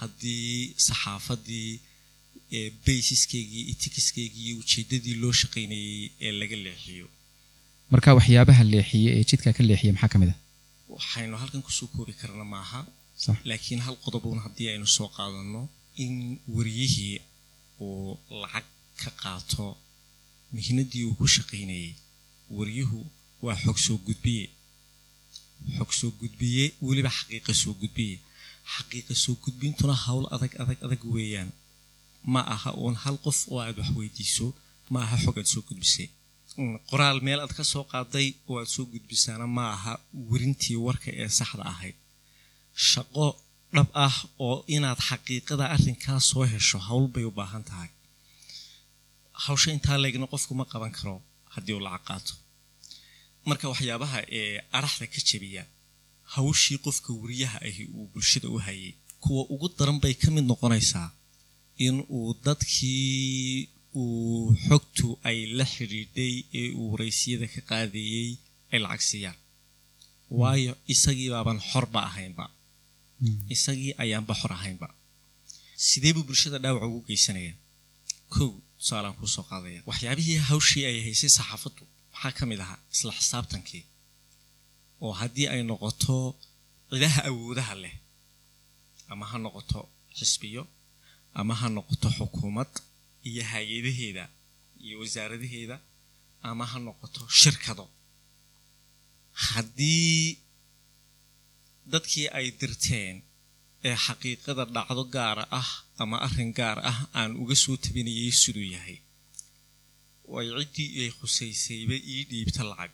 haddii 0.00 0.74
saxaafaddii 0.86 1.70
baysiskeygii 2.86 3.64
itikiskeygii 3.72 4.44
iyo 4.48 4.56
ujeeddadii 4.62 5.14
loo 5.22 5.32
shaqaynayay 5.40 6.10
ee 6.26 6.32
laga 6.40 6.56
leexiyo. 6.64 7.06
Marka 7.92 8.14
waxyaabaha 8.18 8.64
leexiye 8.72 9.10
ee 9.18 9.24
jidka 9.30 9.50
ka 9.56 9.62
leexiya 9.68 9.92
maxaa 9.94 10.12
ka 10.12 10.18
mid 10.22 10.30
a 10.34 10.36
waxaynu 10.96 11.36
halkan 11.42 11.62
ku 11.66 11.70
soo 11.78 11.86
koobi 11.94 12.12
karna 12.20 12.44
maaha. 12.54 12.80
Laakiin 13.50 13.80
hal 13.86 13.96
qodobuun 14.04 14.38
haddii 14.44 14.68
aynu 14.72 14.86
soo 14.96 15.08
qaadanno 15.16 15.62
in 16.04 16.14
wariyihii 16.54 17.16
uu 17.84 18.18
lacag 18.42 18.66
ka 19.02 19.10
qaato 19.22 19.66
mihnaddii 20.56 21.04
uu 21.08 21.14
ku 21.20 21.26
shaqaynayay 21.36 21.92
wariyuhu 22.56 23.00
waa 23.44 23.56
xog 23.64 23.78
soo 23.86 23.98
gudbiye 24.06 24.44
xog 25.76 25.90
soo 25.98 26.10
gudbiye 26.20 26.64
weliba 26.86 27.10
xaqiiqa 27.18 27.52
soo 27.62 27.74
gudbiye 27.80 28.16
xaqiiqa 28.74 29.14
soo 29.22 29.34
gudbintuna 29.44 29.94
howl 30.04 30.24
adag 30.34 30.52
adag 30.62 30.78
adag 30.86 31.02
weeyaan. 31.14 31.50
Ma 32.32 32.40
aha 32.54 32.70
uun 32.82 32.96
hal 33.02 33.16
qof 33.24 33.38
oo 33.52 33.58
aad 33.64 33.76
wax 33.80 33.90
weydiiso 33.98 34.46
ma 34.92 34.98
aha 35.04 35.16
xog 35.24 35.36
aad 35.40 35.48
soo 35.54 35.62
gudbisay. 35.68 36.08
Qoraal 36.90 37.18
meel 37.26 37.40
aad 37.44 37.52
ka 37.58 37.64
soo 37.72 37.84
qaaday 37.92 38.28
oo 38.48 38.56
aad 38.60 38.70
soo 38.74 38.86
gudbisaana 38.92 39.46
ma 39.56 39.64
aha 39.76 39.92
werintii 40.30 40.76
warka 40.86 41.10
ee 41.22 41.28
saxda 41.38 41.64
ahayd. 41.72 41.96
Shaqo 42.90 43.26
dhab 43.74 43.88
ah 44.06 44.16
oo 44.46 44.56
inaad 44.76 45.00
xaqiiqada 45.08 45.64
arrinkaa 45.74 46.20
soo 46.30 46.44
hesho 46.52 46.78
howl 46.88 47.06
bay 47.14 47.24
u 47.30 47.32
baahan 47.38 47.64
tahay. 47.68 47.90
Hawsha 49.44 49.68
intaa 49.76 49.98
leegna 50.02 50.26
qofku 50.32 50.52
ma 50.60 50.64
qaban 50.72 50.92
karo 50.96 51.14
haddii 51.54 51.74
uu 51.76 51.84
lacag 51.86 52.04
qaato 52.08 52.34
marka 53.48 53.66
waxyaabaha 53.72 54.18
ee 54.40 54.48
araxda 54.78 55.06
ka 55.12 55.20
jebiya 55.28 55.62
hawshii 56.34 56.78
qofka 56.86 57.10
wariyaha 57.20 57.58
ahi 57.68 57.82
uu 57.96 58.06
bulshada 58.12 58.48
u 58.54 58.58
hayay 58.66 58.92
kuwa 59.22 59.42
ugu 59.54 59.66
daran 59.78 59.98
bay 60.02 60.14
ka 60.22 60.28
mid 60.34 60.44
noqonaysaa 60.50 61.08
in 61.86 61.96
uu 62.16 62.30
dadkii 62.44 63.68
uu 64.02 64.54
xogtu 64.66 65.06
ay 65.28 65.38
la 65.58 65.64
xidhiidhay 65.74 66.34
ee 66.60 66.68
uu 66.78 66.86
waraysiyada 66.92 67.46
ka 67.54 67.60
qaadayey 67.70 68.28
ay 68.72 68.78
lacag 68.84 69.02
siiyaan. 69.10 69.38
Waayo 70.40 70.72
isagii 70.94 71.30
baaban 71.34 71.58
xorba 71.70 72.00
ahaynba. 72.08 72.44
Isagii 73.54 73.92
ayaanba 74.02 74.34
xor 74.40 74.52
ahaynba. 74.58 74.88
Sidee 75.86 76.12
buu 76.16 76.24
bulshada 76.28 76.58
dhaawac 76.62 76.84
ugu 76.88 77.00
geysanaya? 77.08 77.54
Kow 78.34 78.50
tusaalaan 78.78 79.14
kuu 79.18 79.28
soo 79.34 79.44
qaadaya 79.50 79.80
waxyaabihii 79.88 80.38
hawshii 80.48 80.84
ay 80.90 80.96
haysay 81.06 81.30
saxaafaddu 81.38 81.84
maxaa 82.22 82.36
ka 82.38 82.44
mid 82.50 82.60
ahaa 82.64 82.78
isla 82.94 83.12
xisaabtankii 83.18 83.84
oo 85.04 85.12
haddii 85.20 85.48
ay 85.54 85.62
noqoto 85.70 86.16
cidaha 86.90 87.20
awoodaha 87.30 87.74
leh 87.82 87.94
ama 89.12 89.24
ha 89.30 89.36
noqoto 89.44 89.80
xisbiyo 90.18 90.62
ama 91.40 91.52
ha 91.60 91.66
noqoto 91.76 92.08
xukuumad 92.18 92.72
iyo 93.28 93.42
hay'adaheeda 93.52 94.24
iyo 94.84 94.94
wasaaradaheeda 95.02 95.76
ama 96.48 96.64
ha 96.70 96.78
noqoto 96.86 97.20
shirkado. 97.40 97.84
Haddii 99.46 100.38
dadkii 101.92 102.26
ay 102.38 102.46
dirteen 102.60 103.16
ee 103.88 103.96
xaqiiqada 104.04 104.64
dhacdo 104.74 105.02
gaara 105.14 105.44
ah 105.60 105.70
ama 106.02 106.16
arrin 106.26 106.50
gaar 106.58 106.78
ah 106.90 106.98
aan 107.18 107.32
uga 107.42 107.56
soo 107.62 107.76
tabinayay 107.84 108.32
siduu 108.42 108.66
yahay 108.74 108.96
way 110.34 110.46
ciddii 110.74 110.90
ay 111.02 111.10
khusaysayba 111.18 111.96
ii 112.14 112.22
dhiibta 112.30 112.62
lacag. 112.70 112.92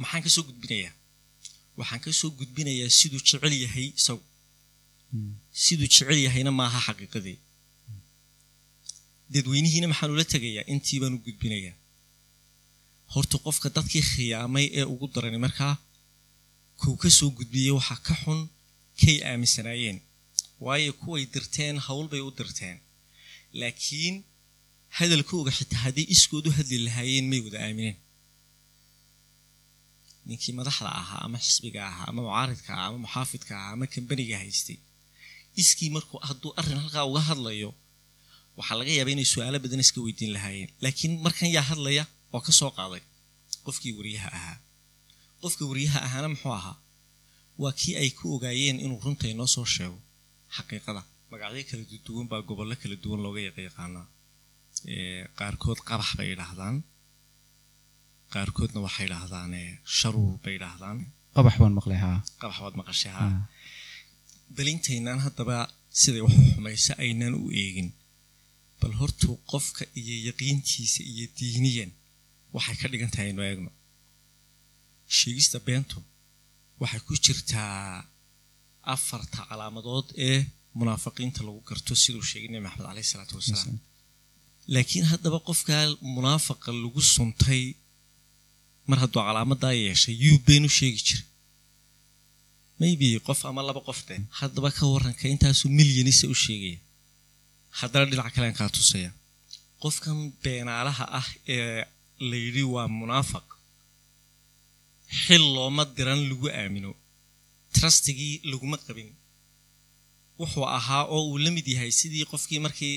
Maxaan 0.00 0.22
ka 0.24 0.30
soo 0.34 0.44
gudbinayaa 0.48 0.94
waxaan 1.78 2.00
ka 2.04 2.10
soo 2.20 2.30
gudbinayaa 2.38 2.90
siduu 2.98 3.20
jecel 3.26 3.54
yahay 3.64 3.86
isagu. 4.00 4.24
Siduu 5.64 5.88
jecel 5.92 6.18
yahayna 6.26 6.50
maaha 6.60 6.78
xaqiiqadii 6.86 7.38
dadweynihiina 9.32 9.86
maxaan 9.92 10.12
ula 10.14 10.24
tegayaa 10.34 10.64
intii 10.72 10.98
baan 11.02 11.14
u 11.18 11.24
gudbinayaa. 11.26 11.76
Horta 13.12 13.36
qofka 13.44 13.68
dadkii 13.76 14.04
khiyaamay 14.10 14.66
ee 14.78 14.84
ugu 14.92 15.06
darani 15.14 15.38
markaa 15.46 15.74
kow 16.80 16.94
ka 17.02 17.08
soo 17.18 17.30
gudbiyey 17.38 17.72
waxaa 17.78 18.00
ka 18.06 18.14
xun 18.22 18.40
kay 19.00 19.16
aaminsanaayeen. 19.30 19.98
Waayo 20.64 20.92
kuway 21.00 21.24
dirteen 21.34 21.76
howl 21.86 22.06
bay 22.12 22.22
u 22.28 22.30
dirteen. 22.38 22.78
Laakiin 23.60 24.16
hadalkooga 24.98 25.50
xitaa 25.58 25.80
hadday 25.86 26.06
iskood 26.14 26.46
hadli 26.58 26.76
lahaayeen 26.86 27.26
may 27.32 27.40
wada 27.46 27.58
aamineen 27.66 27.96
ninkii 30.28 30.54
madaxda 30.60 30.88
ahaa 31.00 31.20
ama 31.26 31.38
xisbiga 31.46 31.80
ahaa 31.90 32.06
ama 32.10 32.20
mucaaridka 32.26 32.70
ahaa 32.74 32.86
ama 32.90 32.98
muxaafidka 33.04 33.52
ahaa 33.60 33.72
ama 33.76 33.86
kambaniga 33.94 34.36
haystay 34.42 34.78
iskii 35.62 35.90
markuu 35.96 36.18
hadduu 36.28 36.52
arrin 36.60 36.78
halkaa 36.82 37.04
uga 37.10 37.22
hadlayo 37.30 37.70
waxaa 38.58 38.76
laga 38.80 38.92
yaabaa 38.98 39.14
inay 39.16 39.28
su'aalo 39.34 39.58
badan 39.64 39.80
iska 39.84 39.98
weydiin 40.06 40.32
lahaayeen. 40.36 40.70
Laakiin 40.84 41.12
markan 41.24 41.50
yaa 41.56 41.66
hadlaya 41.70 42.04
oo 42.34 42.40
ka 42.46 42.52
soo 42.60 42.70
qaaday. 42.78 43.02
Qofkii 43.66 43.92
wariyaha 43.98 44.28
ahaa. 44.38 44.56
Qofka 45.42 45.62
wariyaha 45.70 45.98
ahaana 46.06 46.28
muxuu 46.34 46.52
ahaa? 46.60 46.76
Waa 47.62 47.72
kii 47.80 47.94
ay 48.02 48.10
ku 48.18 48.24
ogaayeen 48.34 48.78
inuu 48.84 49.00
runta 49.04 49.26
inoo 49.32 49.48
soo 49.54 49.66
sheego. 49.74 49.98
Xaqiiqada 50.56 51.02
magacyo 51.30 51.62
kala 51.70 51.84
duwan 52.06 52.26
baa 52.30 52.42
gobollo 52.48 52.74
kala 52.82 52.96
duwan 53.02 53.20
looga 53.24 53.40
yaqaanaa 53.46 54.06
qaarkood 55.38 55.78
qabax 55.88 56.10
bay 56.18 56.28
idhaahdaan 56.34 56.76
qaarkoodna 58.34 58.78
waxay 58.86 59.06
idhaahdaan 59.08 59.52
sharuur 59.98 60.34
bay 60.44 60.54
idhaahdaan 60.58 60.98
qabax 61.36 61.54
baan 61.60 61.74
maqlay 61.78 61.98
haa. 62.04 62.18
Qabax 62.40 62.58
baad 62.64 62.74
maqashay 62.80 63.12
haa. 63.18 63.32
Belintaynaan 64.56 65.20
haddaba 65.26 65.56
siday 66.00 66.22
waxu 66.26 66.42
xumaysa 66.54 66.92
aynaan 67.04 67.34
u 67.42 67.44
eegin. 67.64 67.88
Bal 68.80 68.92
hortuu 69.00 69.34
qofka 69.52 69.84
iyo 70.00 70.14
yaqiintiisa 70.28 71.00
iyo 71.12 71.24
diiniyan 71.38 71.90
waxay 72.54 72.76
ka 72.80 72.86
dhigan 72.92 73.10
tahay 73.14 73.28
aynu 73.30 73.42
eegno. 73.50 73.70
Sheegista 75.16 75.58
beentu 75.66 75.98
waxay 76.80 77.00
ku 77.06 77.12
jirtaa 77.24 77.74
afarta 78.94 79.38
calaamadood 79.48 80.06
ee 80.28 80.38
munaafiqiinta 80.78 81.40
lagu 81.46 81.60
garto 81.68 81.92
siduu 82.02 82.24
sheegay 82.30 82.48
nebi 82.52 82.64
maxamed 82.66 82.86
caleyhi 82.88 83.06
isalaatu 83.08 83.34
wasalaam 83.40 83.76
laakiin 84.74 85.04
haddaba 85.12 85.38
qofkaa 85.48 85.84
munaafaqa 86.16 86.68
lagu 86.82 87.00
suntay 87.14 87.62
mar 88.88 88.98
hadduu 89.02 89.22
calaamadaa 89.26 89.74
yeeshay 89.84 90.14
yuu 90.24 90.38
been 90.46 90.64
sheegi 90.78 91.00
jiray. 91.06 91.24
Maybe 92.80 93.06
qof 93.26 93.40
ama 93.48 93.62
laba 93.68 93.80
qof 93.88 94.00
de 94.08 94.14
haddaba 94.40 94.68
ka 94.76 94.84
waranka 94.92 95.24
intaasuu 95.34 95.68
milyanisa 95.78 96.24
u 96.32 96.34
sheegaya. 96.44 96.78
Haddana 97.78 98.06
dhinac 98.10 98.28
kalean 98.34 98.54
kaa 98.58 98.68
tusaya. 98.76 99.10
Qofkan 99.82 100.16
beenaalaha 100.42 101.04
ah 101.20 101.28
ee 101.54 101.80
layidhi 102.30 102.62
waa 102.74 102.88
munaafaq 103.00 103.46
xil 105.24 105.44
looma 105.54 105.84
diran 105.96 106.20
lagu 106.30 106.46
aamino. 106.60 106.90
Trustigii 107.74 108.34
laguma 108.50 108.76
qabin. 108.86 109.10
Wuxuu 110.40 110.66
ahaa 110.78 111.04
oo 111.14 111.22
uu 111.30 111.38
la 111.44 111.50
mid 111.56 111.66
yahay 111.74 111.90
sidii 112.00 112.24
qofkii 112.32 112.60
markii 112.66 112.96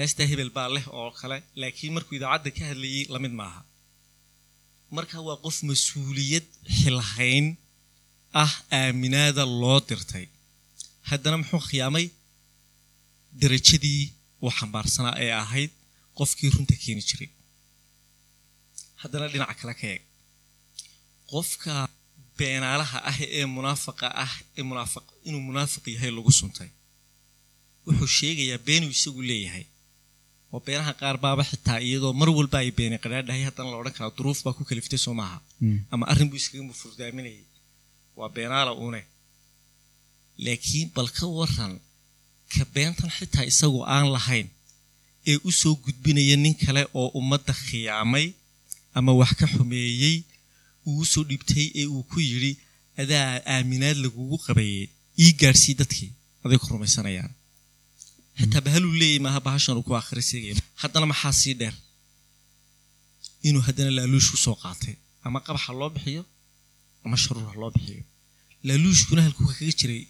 heestaa 0.00 0.26
hebel 0.30 0.50
baa 0.56 0.68
leh 0.76 0.86
oo 0.98 1.10
kale 1.20 1.36
laakiin 1.60 1.92
markuu 1.96 2.14
idaacadda 2.18 2.50
ka 2.56 2.62
hadlayay 2.70 3.04
la 3.14 3.18
mid 3.24 3.34
maaha. 3.40 3.60
Marka 4.96 5.16
waa 5.28 5.38
qof 5.44 5.56
mas'uuliyad 5.70 6.46
xilhayn 6.80 7.46
ah 8.42 8.52
aaminaada 8.80 9.42
loo 9.62 9.78
dirtay. 9.88 10.26
Haddana 11.10 11.36
muxuu 11.40 11.62
khiyaamay? 11.70 12.06
Darajadii 13.40 14.02
uu 14.44 14.52
xambaarsanaa 14.58 15.14
ee 15.24 15.32
ahayd 15.42 15.70
qofkii 16.18 16.50
runta 16.54 16.74
keeni 16.82 17.02
jiray. 17.08 17.30
Haddana 19.02 19.26
dhinaca 19.32 19.54
kale 19.60 19.74
ka 19.80 19.86
eeg. 19.94 20.02
Qofka 21.32 21.72
beenaalaha 22.38 22.98
ah 23.10 23.18
ee 23.38 23.44
munaafaqa 23.56 24.06
ah 24.24 24.32
ee 24.58 24.64
munaafiq 24.70 25.06
inuu 25.28 25.42
munaafiq 25.50 25.84
yahay 25.94 26.10
lagu 26.16 26.32
suntay. 26.40 26.70
Wuxuu 27.86 28.10
sheegayaa 28.18 28.58
beenuu 28.66 28.92
isagu 28.96 29.20
leeyahay 29.30 29.64
oo 30.52 30.60
beenaha 30.66 30.92
qaar 31.00 31.16
baaba 31.24 31.42
xitaa 31.50 31.78
iyadoo 31.86 32.12
mar 32.20 32.28
walba 32.38 32.56
ay 32.62 32.70
beeni 32.78 32.96
qadhaadhahay 33.04 33.42
haddana 33.48 33.70
la 33.72 33.76
odhan 33.82 33.94
karaa 33.98 34.12
duruuf 34.18 34.38
baa 34.44 34.54
ku 34.58 34.62
kaliftay 34.70 35.00
soo 35.04 35.14
maaha. 35.20 35.38
Ama 35.92 36.04
arrin 36.12 36.28
buu 36.30 36.38
iskaga 36.42 36.62
mufurdaaminayay 36.70 37.44
waa 38.18 38.28
beenaala 38.36 38.72
uune 38.82 39.00
laakiin 40.44 40.88
bal 40.94 41.08
ka 41.18 41.26
waran 41.38 41.74
ka 42.52 42.62
beentan 42.74 43.10
xitaa 43.16 43.44
isagoo 43.50 43.84
aan 43.94 44.08
lahayn 44.16 44.48
ee 45.30 45.38
u 45.48 45.50
soo 45.60 45.74
gudbinaya 45.84 46.36
nin 46.44 46.54
kale 46.62 46.82
oo 47.00 47.08
ummadda 47.20 47.52
khiyaamay 47.64 48.26
ama 48.98 49.12
wax 49.20 49.32
ka 49.40 49.46
xumeeyey 49.52 50.16
uu 50.88 50.98
u 51.02 51.04
soo 51.12 51.24
dhibtay 51.30 51.66
ee 51.80 51.86
uu 51.94 52.02
ku 52.10 52.18
yidhi 52.30 52.52
adaa 53.02 53.28
aaminaad 53.54 53.96
lagugu 54.04 54.36
qabayey 54.46 54.84
ii 55.24 55.32
gaadhsii 55.40 55.74
dadkii. 55.80 56.10
Aday 56.44 56.58
ku 56.62 56.66
rumaysanayaan 56.72 57.32
xitaa 58.40 58.62
bahaluu 58.66 58.92
leeyahy 59.00 59.20
maaha 59.26 59.40
bahashan 59.46 59.74
uu 59.78 59.86
ku 59.88 59.92
akhri 60.02 60.22
seegaya 60.30 60.54
haddana 60.82 61.06
maxaa 61.12 61.34
sii 61.40 61.54
dheer 61.60 61.74
inuu 63.48 63.62
haddana 63.68 63.90
laaluush 63.98 64.28
ku 64.32 64.36
soo 64.44 64.56
qaatay 64.64 64.94
ama 65.26 65.38
qabax 65.46 65.62
ha 65.66 65.72
loo 65.80 65.90
bixiyo 65.96 66.22
ama 67.04 67.16
sharuur 67.22 67.46
ha 67.52 67.54
loo 67.62 67.70
bixiyo 67.76 68.02
laaluushkuna 68.68 69.20
halkuu 69.26 69.46
kaga 69.50 69.72
jiray 69.80 70.02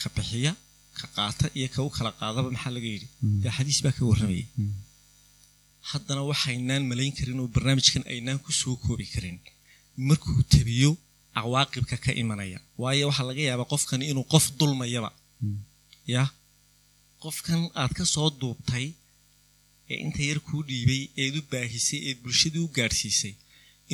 ka 0.00 0.08
bixiya 0.16 0.52
ka 0.98 1.06
qaata 1.16 1.46
iyo 1.58 1.68
ka 1.74 1.80
u 1.86 1.90
kala 1.96 2.10
qaadaba 2.20 2.48
maxaa 2.54 2.72
laga 2.76 2.88
yidhi 2.94 3.08
dee 3.42 3.52
xadiis 3.56 3.78
baa 3.84 3.94
ka 3.98 4.02
warramayay 4.10 4.46
haddana 5.90 6.22
waxaynaan 6.30 6.82
malayn 6.90 7.12
karin 7.18 7.38
oo 7.42 7.48
barnaamijkan 7.54 8.02
aynaan 8.12 8.38
ku 8.44 8.50
soo 8.60 8.74
koobi 8.84 9.06
karin 9.14 9.36
markuu 10.08 10.42
tabiyo 10.54 10.90
cawaaqibka 11.36 11.96
ka 12.04 12.10
imanaya 12.22 12.58
waayo 12.82 13.04
waxaa 13.10 13.26
laga 13.30 13.42
yaabaa 13.48 13.68
qofkan 13.72 14.00
inuu 14.10 14.26
qof 14.32 14.44
dulmayaba 14.58 15.10
yah 16.14 16.28
qofkan 17.22 17.62
aad 17.80 17.92
ka 17.98 18.04
soo 18.14 18.28
duubtay 18.40 18.86
ee 19.90 19.98
inta 20.04 20.22
yar 20.28 20.40
kuu 20.46 20.62
dhiibay 20.68 21.02
eed 21.22 21.34
u 21.40 21.42
baahisay 21.52 22.00
eed 22.08 22.18
bulshadii 22.24 22.62
u 22.66 22.74
gaadhsiisay 22.76 23.34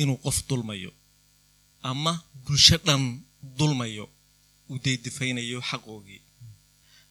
inuu 0.01 0.17
qof 0.25 0.37
dulmayo 0.49 0.91
ama 1.89 2.13
bulsho 2.45 2.77
dhan 2.85 3.03
dulmayo 3.57 4.05
uu 4.69 4.77
deedifaynayo 4.85 5.59
xaqoogii. 5.69 6.21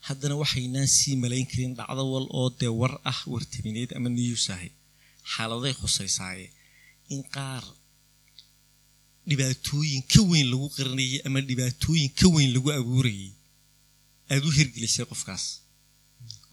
Haddana 0.06 0.34
waxaynaan 0.42 0.88
sii 0.96 1.16
malayn 1.22 1.46
karin 1.50 1.72
dhacdo 1.78 2.02
wal 2.12 2.26
oo 2.38 2.48
dee 2.60 2.72
war 2.80 2.94
ah 3.10 3.20
wartabineed 3.32 3.90
ama 3.96 4.08
niyuus 4.16 4.46
ahay 4.54 4.70
xaaladay 5.32 5.74
khusaysaaye 5.80 6.46
in 7.14 7.22
qaar 7.34 7.64
dhibaatooyin 9.28 10.02
ka 10.12 10.20
weyn 10.30 10.46
lagu 10.52 10.68
qarinayay 10.76 11.20
ama 11.26 11.40
dhibaatooyin 11.48 12.10
ka 12.18 12.26
weyn 12.34 12.50
lagu 12.54 12.68
abuurayay 12.80 13.30
aada 14.32 14.46
u 14.48 14.56
hirgelisay 14.58 15.06
qofkaas 15.10 15.44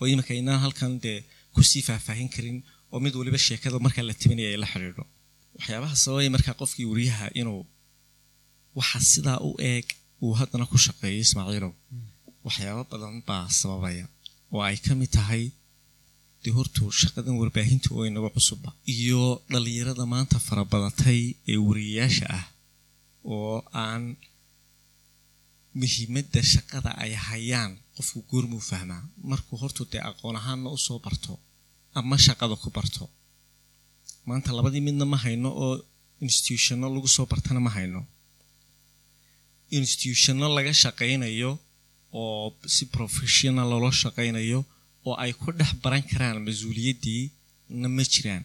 oo 0.01 0.05
iminka 0.11 0.31
aynaan 0.37 0.59
halkan 0.65 0.93
dee 1.03 1.19
ku 1.55 1.61
sii 1.69 1.83
faahfaahin 1.87 2.29
karin 2.35 2.57
oo 2.91 2.99
mid 3.05 3.13
waliba 3.19 3.37
sheekada 3.47 3.77
markaa 3.85 4.05
la 4.09 4.13
tabinaya 4.21 4.49
ay 4.53 4.59
la 4.63 4.67
xidhiidho. 4.73 5.03
Waxyaabaha 5.57 5.95
sababaya 6.03 6.29
markaa 6.35 6.55
qofkii 6.61 6.87
wariyaha 6.91 7.25
inuu 7.41 7.61
waxa 8.79 8.99
sidaa 9.13 9.39
u 9.47 9.51
eeg 9.71 9.85
uu 10.23 10.33
haddana 10.39 10.65
ku 10.71 10.77
shaqeeyo 10.85 11.19
ismaaciilow. 11.25 11.73
Waxyaabo 12.45 12.83
badan 12.91 13.15
baa 13.27 13.45
sababaya 13.61 14.05
oo 14.53 14.61
ay 14.69 14.77
ka 14.85 14.91
mid 14.99 15.11
tahay 15.17 15.43
dee 16.43 16.53
hortuu 16.57 16.89
shaqadan 17.01 17.35
warbaahinta 17.41 17.87
oo 17.95 18.03
inaga 18.09 18.29
cusubba. 18.35 18.69
Iyo 18.95 19.21
dhallinyarada 19.51 20.05
maanta 20.13 20.37
farabadatay 20.47 21.19
ee 21.51 21.57
wariyayaasha 21.67 22.25
ah 22.39 22.45
oo 23.33 23.55
aan 23.83 24.03
muhiimadda 25.79 26.41
shaqada 26.53 26.91
ay 27.03 27.13
hayaan 27.27 27.71
qofku 28.01 28.19
goormuu 28.31 28.59
fahmaa? 28.69 29.01
Markuu 29.31 29.57
hortuu 29.61 29.85
dee 29.91 30.01
aqoon 30.09 30.35
ahaanna 30.41 30.69
u 30.75 30.77
soo 30.85 30.99
barto 31.05 31.33
ama 31.99 32.15
shaqada 32.25 32.55
ku 32.63 32.69
barto? 32.77 33.03
Maanta 34.27 34.49
labadii 34.57 34.81
midna 34.87 35.05
ma 35.11 35.17
hayno 35.23 35.49
oo 35.63 35.75
institutionno 36.25 36.85
lagu 36.95 37.07
soo 37.15 37.25
bartana 37.31 37.59
ma 37.65 37.71
hayno. 37.77 38.01
Institutionno 39.79 40.47
laga 40.55 40.73
shaqaynayo 40.83 41.51
oo 42.19 42.45
si 42.75 42.83
professional 42.95 43.67
loola 43.71 43.91
shaqaynayo 44.03 44.59
oo 45.07 45.15
ay 45.23 45.31
ku 45.41 45.49
dhex 45.59 45.71
baran 45.83 46.03
karaan 46.11 46.37
mas'uuliyaddii 46.47 47.23
na 47.81 47.87
ma 47.95 48.03
jiraan. 48.13 48.43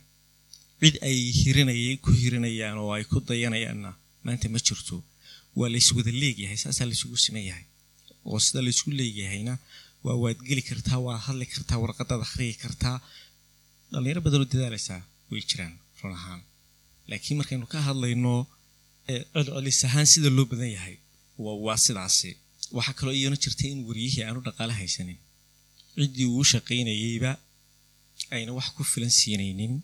Cid 0.81 0.97
ay 1.09 1.17
hirinayay 1.41 1.97
ku 2.05 2.11
hirinayaan 2.21 2.79
oo 2.83 2.91
ay 2.97 3.05
ku 3.11 3.17
dayanayaanna 3.29 3.91
maanta 4.25 4.47
ma 4.55 4.59
jirto. 4.67 4.97
Waa 5.59 5.69
layswada 5.73 6.13
leegyahay 6.23 6.59
saasaa 6.63 6.87
laysugu 6.91 7.17
siman 7.25 7.45
yahay 7.51 7.65
oo 8.31 8.39
sida 8.45 8.61
laysku 8.67 8.89
leegyahayna 9.01 9.55
waa 10.05 10.17
waad 10.23 10.39
geli 10.49 10.63
kartaa 10.71 10.99
waad 11.07 11.21
hadli 11.27 11.47
kartaa 11.55 11.79
warqadaad 11.85 12.23
akhriyi 12.27 12.55
kartaa 12.65 12.97
dhallinyaro 13.91 14.21
badanoo 14.27 14.49
dadaalaysaa 14.53 15.01
way 15.31 15.43
jiraan 15.51 15.75
run 16.01 16.15
ahaan. 16.19 16.41
Laakiin 17.11 17.37
markaynu 17.41 17.67
ka 17.73 17.79
hadlayno 17.89 18.33
celcelis 19.35 19.81
ahaan 19.89 20.07
sida 20.13 20.29
loo 20.37 20.47
badan 20.53 20.71
yahay 20.77 20.97
waa 21.65 21.77
sidaasi. 21.87 22.31
Waxaa 22.77 22.95
kaloo 22.99 23.15
iyana 23.19 23.37
jirtay 23.45 23.71
in 23.75 23.81
wariyihii 23.89 24.23
aanu 24.27 24.41
dhaqaale 24.47 24.75
haysanin. 24.81 25.19
Ciddii 25.97 26.29
uu 26.37 26.45
shaqaynayeyba 26.53 27.31
ayna 28.35 28.51
wax 28.59 28.69
ku 28.77 28.83
filan 28.93 29.13
siinaynin. 29.19 29.75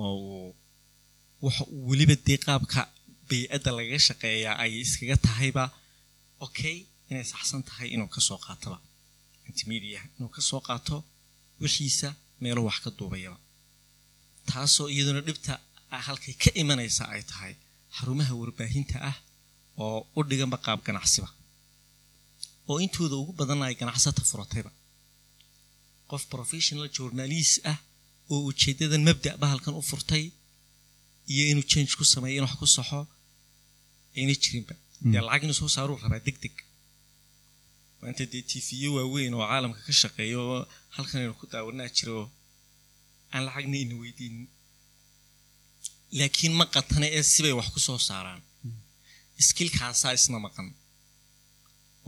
Oo 0.00 0.54
uu 1.44 1.50
weliba 1.88 2.14
dee 2.26 2.38
qaabka 2.46 2.80
bay-adda 3.28 3.70
lagaga 3.78 4.00
shaqeeyaa 4.08 4.56
ay 4.62 4.72
iskaga 4.84 5.16
tahayba. 5.26 5.64
Okay 6.46 6.76
inay 7.12 7.26
saxsan 7.32 7.62
tahay 7.68 7.88
inuu 7.94 8.08
ka 8.14 8.20
soo 8.28 8.38
qaatoba 8.46 8.78
intermedia 9.50 10.00
inuu 10.16 10.30
ka 10.36 10.40
soo 10.48 10.60
qaato 10.68 10.96
wixiisa 11.62 12.08
meeluu 12.42 12.64
wax 12.68 12.78
ka 12.84 12.90
duubayaba. 12.98 13.38
Taasoo 14.48 14.88
iyaduna 14.94 15.20
dhibta 15.28 15.52
halkay 16.06 16.34
ka 16.42 16.50
imanaysa 16.62 17.02
ay 17.14 17.22
tahay 17.30 17.52
xarumaha 17.96 18.32
warbaahinta 18.40 18.96
ah 19.10 19.16
oo 19.82 19.98
u 20.18 20.20
dhiganba 20.28 20.56
qaab 20.66 20.80
ganacsiba. 20.86 21.28
Oo 22.68 22.78
intooda 22.84 23.14
ugu 23.22 23.32
badanna 23.40 23.64
ay 23.68 23.74
ganacsata 23.80 24.22
furatayba. 24.30 24.70
Qof 26.10 26.22
professional 26.34 26.88
journalist 26.96 27.54
ah 27.72 27.78
oo 28.32 28.40
ujeeddadan 28.50 29.02
mabda' 29.08 29.36
ba 29.40 29.46
halkan 29.52 29.74
u 29.80 29.82
furtay 29.90 30.24
iyo 31.32 31.42
inuu 31.52 31.66
change 31.72 31.92
ku 31.98 32.04
sameeyo 32.12 32.36
in 32.38 32.44
wax 32.46 32.54
ku 32.60 32.66
saxo 32.76 33.00
ayna 34.16 34.34
jirinba. 34.42 34.74
Dee 35.12 35.22
lacag 35.26 35.42
inuu 35.46 35.58
soo 35.60 35.70
saaruu 35.76 35.98
rabaa 36.04 36.22
deg 36.26 36.36
deg 36.44 36.54
maanta 38.02 38.24
dee 38.32 38.42
tifiyo 38.50 38.88
waaweyn 38.96 39.34
oo 39.38 39.44
caalamka 39.50 39.80
ka 39.86 39.92
shaqeeya 40.02 40.38
oo 40.46 40.58
halkan 40.96 41.18
aynu 41.22 41.34
ku 41.40 41.46
daawanaa 41.52 41.88
jiro 41.96 42.16
aan 43.32 43.42
lacagna 43.46 43.76
ina 43.84 43.94
weydiinin 44.02 44.46
laakiin 46.18 46.54
ma 46.60 46.64
qatana 46.74 47.06
ee 47.16 47.22
sibay 47.32 47.52
wax 47.58 47.68
ku 47.74 47.80
soo 47.86 47.98
saaraan. 48.08 48.40
Iskilkaasaa 49.40 50.12
isna 50.18 50.38
maqan. 50.46 50.68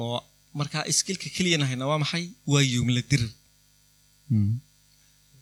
Oo 0.03 0.19
markaa 0.59 0.85
iskilka 0.93 1.29
keliyana 1.37 1.67
hayna 1.71 1.85
waa 1.91 1.99
maxay? 2.03 2.25
Waa 2.53 2.63
yoomla 2.73 3.03
dirir 3.11 3.31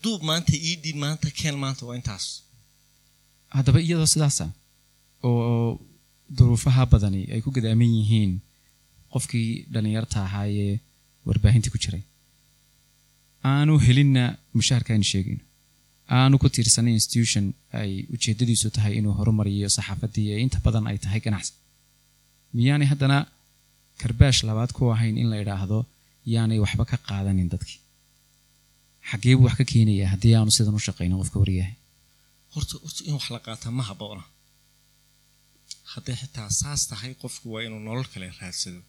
duub 0.03 0.23
maanta 0.29 0.53
ii 0.69 0.77
dhiib 0.83 0.97
maanta 1.05 1.29
keen 1.39 1.57
maanta 1.65 1.83
waa 1.89 1.97
intaas. 2.01 2.27
Haddaba 3.57 3.79
iyadoo 3.87 4.07
sidaasa 4.15 4.47
oo 5.29 5.81
duruufaha 6.37 6.83
badani 6.93 7.21
ay 7.33 7.41
ku 7.45 7.51
gadaaman 7.57 7.93
yihiin 7.99 8.33
qofkii 9.15 9.49
dhallinyarta 9.73 10.19
ahaayee 10.27 10.73
warbaahinta 11.27 11.69
ku 11.75 11.79
jiray. 11.85 12.03
Aanu 13.53 13.75
helinna 13.87 14.25
mushaharka 14.59 14.91
aynu 14.95 15.07
sheegayno 15.13 15.45
aanu 16.19 16.35
ku 16.43 16.47
tiirsanay 16.55 16.95
institution 17.01 17.45
ay 17.81 17.91
ujeeddadiisu 18.15 18.69
tahay 18.77 18.93
inuu 19.01 19.15
horumariyo 19.19 19.69
saxaafaddii 19.77 20.27
ee 20.35 20.39
inta 20.45 20.59
badan 20.67 20.85
ay 20.91 20.99
tahay 21.05 21.21
ganacsi. 21.27 21.53
Miyaanay 22.57 22.89
haddana 22.93 23.19
karbaash 24.01 24.41
labaad 24.49 24.71
ku 24.77 24.83
ahayn 24.95 25.17
in 25.23 25.29
la 25.33 25.37
idhaahdo 25.43 25.79
yaanay 26.35 26.59
waxba 26.65 26.85
ka 26.91 26.97
qaadanin 27.09 27.49
dadkii. 27.55 27.79
Xaggee 29.11 29.35
buu 29.37 29.47
wax 29.49 29.57
ka 29.61 29.65
keenayaa 29.73 30.11
haddii 30.15 30.35
aanu 30.39 30.51
sidan 30.57 30.75
u 30.79 30.87
shaqaynin 30.89 31.19
qofka 31.23 31.39
waryahay? 31.43 31.75
Horta 32.55 32.75
horta 32.85 33.01
in 33.09 33.15
wax 33.19 33.27
la 33.35 33.41
qaataa 33.47 33.73
ma 33.79 33.83
haboona 33.91 34.25
hadday 35.93 36.17
xitaa 36.23 36.49
saas 36.61 36.83
tahay 36.91 37.13
qofku 37.23 37.47
waa 37.55 37.63
inuu 37.67 37.81
nolol 37.89 38.07
kale 38.13 38.27
raadsado 38.41 38.81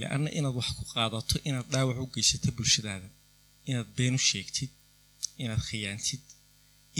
le-anna 0.00 0.28
inaad 0.38 0.54
wax 0.58 0.68
ku 0.78 0.84
qaadato 0.92 1.34
inaad 1.48 1.66
dhaawac 1.72 1.98
u 2.04 2.06
geysato 2.14 2.48
bulshadaada. 2.56 3.08
Inaad 3.70 3.88
been 3.98 4.14
u 4.18 4.20
sheegtid 4.30 4.70
inaad 5.42 5.62
khiyaantid 5.68 6.22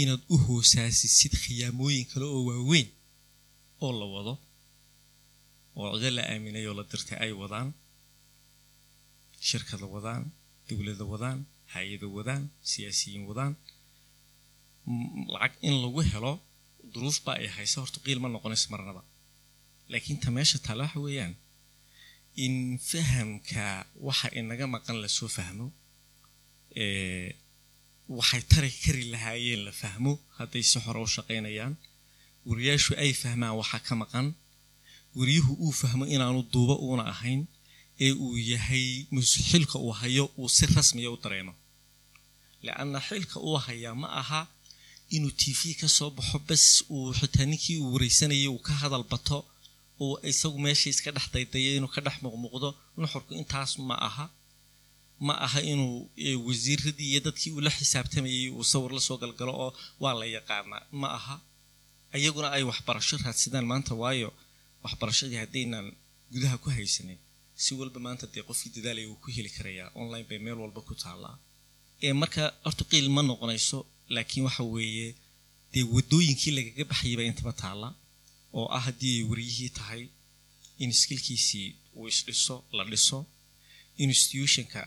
inaad 0.03 0.23
u 0.35 0.37
hoosaasisid 0.47 1.33
khiyaamooyin 1.43 2.05
kale 2.11 2.27
oo 2.35 2.43
waaweyn 2.49 2.89
oo 3.85 3.93
la 4.01 4.07
wado. 4.15 4.35
Oo 5.79 5.95
cido 6.01 6.11
la 6.17 6.23
aaminay 6.33 6.65
oo 6.69 6.75
la 6.79 6.85
dirtay 6.91 7.19
ay 7.25 7.33
wadaan. 7.43 7.69
Shirkada 9.49 9.87
wadaan 9.95 10.23
dowladda 10.69 11.05
wadaan 11.13 11.39
hay'ada 11.75 12.07
wadaan 12.17 12.43
siyaasiyiin 12.71 13.25
wadaan. 13.31 13.53
Lacag 15.33 15.55
in 15.69 15.75
lagu 15.83 16.01
helo 16.13 16.33
duruufba 16.93 17.31
ay 17.41 17.47
haysa 17.57 17.77
horta 17.83 17.99
qiil 18.05 18.19
ma 18.23 18.29
noqonayso 18.35 18.67
marnaba 18.73 19.03
laakiin 19.91 20.19
ta 20.23 20.29
meesha 20.37 20.59
taale 20.65 20.83
waxa 20.87 21.01
weeyaan 21.07 21.35
in 22.37 22.79
fahamka 22.79 23.87
waxa 24.07 24.29
inaga 24.41 24.67
maqan 24.75 24.97
la 25.03 25.09
soo 25.09 25.29
fahmo 25.37 25.67
waxay 28.19 28.43
tari 28.51 28.71
kari 28.83 29.05
lahaayeen 29.13 29.61
la 29.67 29.73
fahmo 29.81 30.13
hadday 30.39 30.63
si 30.71 30.79
hore 30.85 31.01
u 31.07 31.07
shaqaynayaan. 31.17 31.75
Wariyaashu 32.49 32.93
ay 33.03 33.13
fahmaan 33.23 33.55
waxa 33.61 33.79
ka 33.87 33.95
maqan. 34.03 34.27
Wariyuhu 35.19 35.53
uu 35.65 35.73
fahmo 35.81 36.05
inaanu 36.15 36.43
duuba 36.53 36.75
uuna 36.87 37.05
ahayn 37.13 37.41
ee 38.01 38.13
uu 38.25 38.37
yahay 38.53 39.07
xilka 39.51 39.77
uu 39.79 39.93
hayo 40.01 40.25
uu 40.39 40.49
si 40.57 40.67
rasmiya 40.67 41.11
u 41.15 41.17
dareemo. 41.23 41.55
Leanna 42.65 42.99
xilka 43.09 43.37
uu 43.49 43.57
hayaa 43.67 43.95
ma 44.03 44.09
aha 44.21 44.41
inuu 45.17 45.31
t 45.41 45.43
v 45.59 45.75
ka 45.81 45.89
soo 45.97 46.11
baxo 46.17 46.39
bas 46.49 46.65
uu 46.95 47.13
xitaa 47.19 47.47
ninkii 47.51 47.79
uu 47.83 47.93
wareysanayay 47.95 48.49
uu 48.49 48.59
ka 48.67 48.73
hadal 48.83 49.05
bato 49.13 49.39
oo 50.01 50.15
isagu 50.31 50.59
meesha 50.65 50.89
iska 50.95 51.11
dhex 51.17 51.27
daydaya 51.35 51.71
inuu 51.79 51.91
ka 51.95 52.01
dhex 52.07 52.17
muuqmuuqdo 52.25 52.69
nuxurku 53.01 53.33
intaas 53.41 53.73
ma 53.89 53.95
aha. 54.09 54.27
Ma 55.27 55.35
aha 55.47 55.61
inuu 55.73 55.95
wasiiradii 56.47 57.09
iyo 57.13 57.21
dadkii 57.27 57.53
uu 57.57 57.61
la 57.67 57.71
xisaabtamayay 57.77 58.49
uu 58.57 58.65
sawir 58.73 58.93
la 58.97 59.01
soo 59.07 59.17
galgalo 59.23 59.53
oo 59.65 59.71
waa 60.03 60.15
la 60.21 60.27
yaqaanaa 60.37 60.83
ma 61.01 61.09
aha. 61.19 61.37
Iyaguna 62.19 62.49
ay 62.57 62.63
waxbarasho 62.71 63.17
raadsadaan 63.25 63.67
maanta 63.71 63.93
waayo. 64.03 64.31
Waxbarashadii 64.85 65.39
haddaynan 65.43 65.87
gudaha 66.33 66.57
ku 66.63 66.69
haysanin 66.77 67.19
si 67.63 67.71
walba 67.79 67.99
maanta 68.07 68.25
dee 68.35 68.43
qofkii 68.49 68.71
dadaalaya 68.77 69.09
uu 69.11 69.19
ku 69.23 69.29
heli 69.37 69.51
karayaa. 69.57 69.89
Online 70.03 70.25
bay 70.29 70.39
meel 70.45 70.59
walba 70.65 70.81
ku 70.89 70.95
taallaa. 71.03 71.37
Ee 72.07 72.13
marka 72.23 72.43
horta 72.65 72.85
qiil 72.91 73.09
ma 73.17 73.23
noqonayso 73.23 73.79
laakiin 74.15 74.45
waxa 74.49 74.63
weeye 74.75 75.09
dee 75.73 75.85
wadooyinkii 75.95 76.53
lagaga 76.59 76.85
baxayaba 76.91 77.23
intaba 77.31 77.53
taalla 77.63 77.89
oo 78.59 78.67
ah 78.77 78.83
haddii 78.87 79.15
ay 79.19 79.25
wariyihii 79.31 79.71
tahay 79.79 80.03
in 80.83 80.93
skilkiisii 81.01 81.69
uu 81.97 82.07
isdhiso 82.13 82.57
la 82.77 82.83
dhiso 82.91 83.19
institutionka 84.05 84.81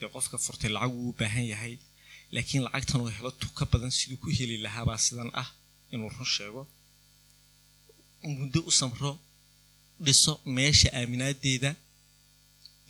dee 0.00 0.08
qofka 0.14 0.36
furtay 0.44 0.70
lacag 0.76 0.92
uu 1.02 1.12
baahan 1.18 1.46
yahay 1.52 1.74
laakiin 2.34 2.62
lacagtan 2.66 3.00
uu 3.02 3.10
helo 3.16 3.30
tuka 3.42 3.64
badan 3.72 3.90
siduu 3.98 4.16
ku 4.22 4.28
heli 4.38 4.56
lahaabaa 4.64 4.98
sidan 5.06 5.30
ah 5.42 5.48
inuu 5.92 6.10
run 6.16 6.26
sheego. 6.36 6.62
Muddo 8.38 8.60
u 8.70 8.72
samro 8.80 9.10
dhiso 10.06 10.32
meesha 10.56 10.88
aaminaadeeda 10.98 11.70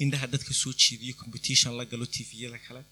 indhaha 0.03 0.27
dadka 0.33 0.53
soo 0.61 0.73
jeediyo 0.83 1.15
competition 1.21 1.73
la 1.79 1.85
galo 1.91 2.07
tviyada 2.15 2.59
kale 2.67 2.83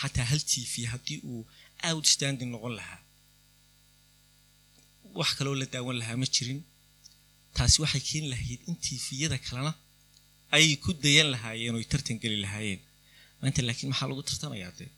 xataa 0.00 0.26
hal 0.30 0.40
t 0.50 0.52
v 0.72 0.74
haddii 0.92 1.20
uu 1.30 1.42
outstanding 1.90 2.50
noqon 2.54 2.74
lahaa. 2.78 3.00
Wax 5.18 5.30
kaloo 5.38 5.54
la 5.60 5.66
daawan 5.72 5.96
lahaa 6.00 6.16
ma 6.22 6.26
jirin 6.34 6.60
taasi 7.56 7.76
waxay 7.84 8.02
keeni 8.08 8.28
lahayd 8.34 8.60
in 8.70 8.76
tviyada 8.84 9.38
kalena 9.46 9.72
ay 10.56 10.66
ku 10.84 10.90
dayan 11.04 11.28
lahaayeen 11.34 11.74
oo 11.76 11.80
ay 11.82 11.88
tartan 11.92 12.16
geli 12.22 12.38
lahaayeen. 12.44 12.80
Maanta 13.40 13.60
laakiin 13.68 13.88
maxaa 13.92 14.08
lagu 14.10 14.22
tartamayaa 14.30 14.72
dee? 14.78 14.90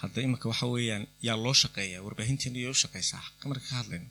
Hadda 0.00 0.18
imanka 0.26 0.46
waxa 0.52 0.66
weeyaan 0.74 1.04
yaa 1.26 1.36
loo 1.44 1.54
shaqeeyaa 1.62 2.02
warbaahinteenu 2.06 2.58
yaa 2.64 2.72
u 2.76 2.78
shaqeysaa. 2.82 3.24
Marka 3.50 3.66
ka 3.70 3.74
hadlayno 3.80 4.08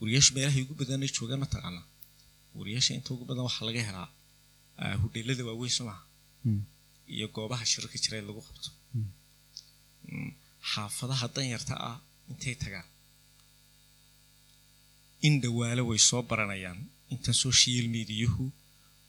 wariyaashu 0.00 0.30
meelahay 0.36 0.62
ugu 0.66 0.74
badan 0.80 1.02
ay 1.06 1.10
joogaan 1.16 1.40
mataqaanaa 1.44 1.84
wariyaasha 2.58 2.92
inta 2.98 3.08
ugu 3.14 3.24
badan 3.30 3.44
waxaa 3.48 3.66
laga 3.68 3.82
helaa 3.88 4.08
hudheelada 5.02 5.42
waaweyn 5.48 5.72
soo 5.76 5.86
maha 5.90 6.02
iyo 7.14 7.26
goobaha 7.36 7.64
shirarka 7.70 7.96
jireed 8.04 8.24
lagu 8.28 8.40
qabto. 8.48 8.68
Xaafadaha 10.72 11.26
danyarta 11.34 11.74
ah 11.90 11.96
intay 12.30 12.54
tagaan 12.62 12.86
in 15.26 15.34
dhawaalo 15.42 15.82
way 15.90 16.00
soo 16.08 16.22
baranayaan 16.30 16.78
intan 17.12 17.34
social 17.44 17.84
mediahu 17.96 18.44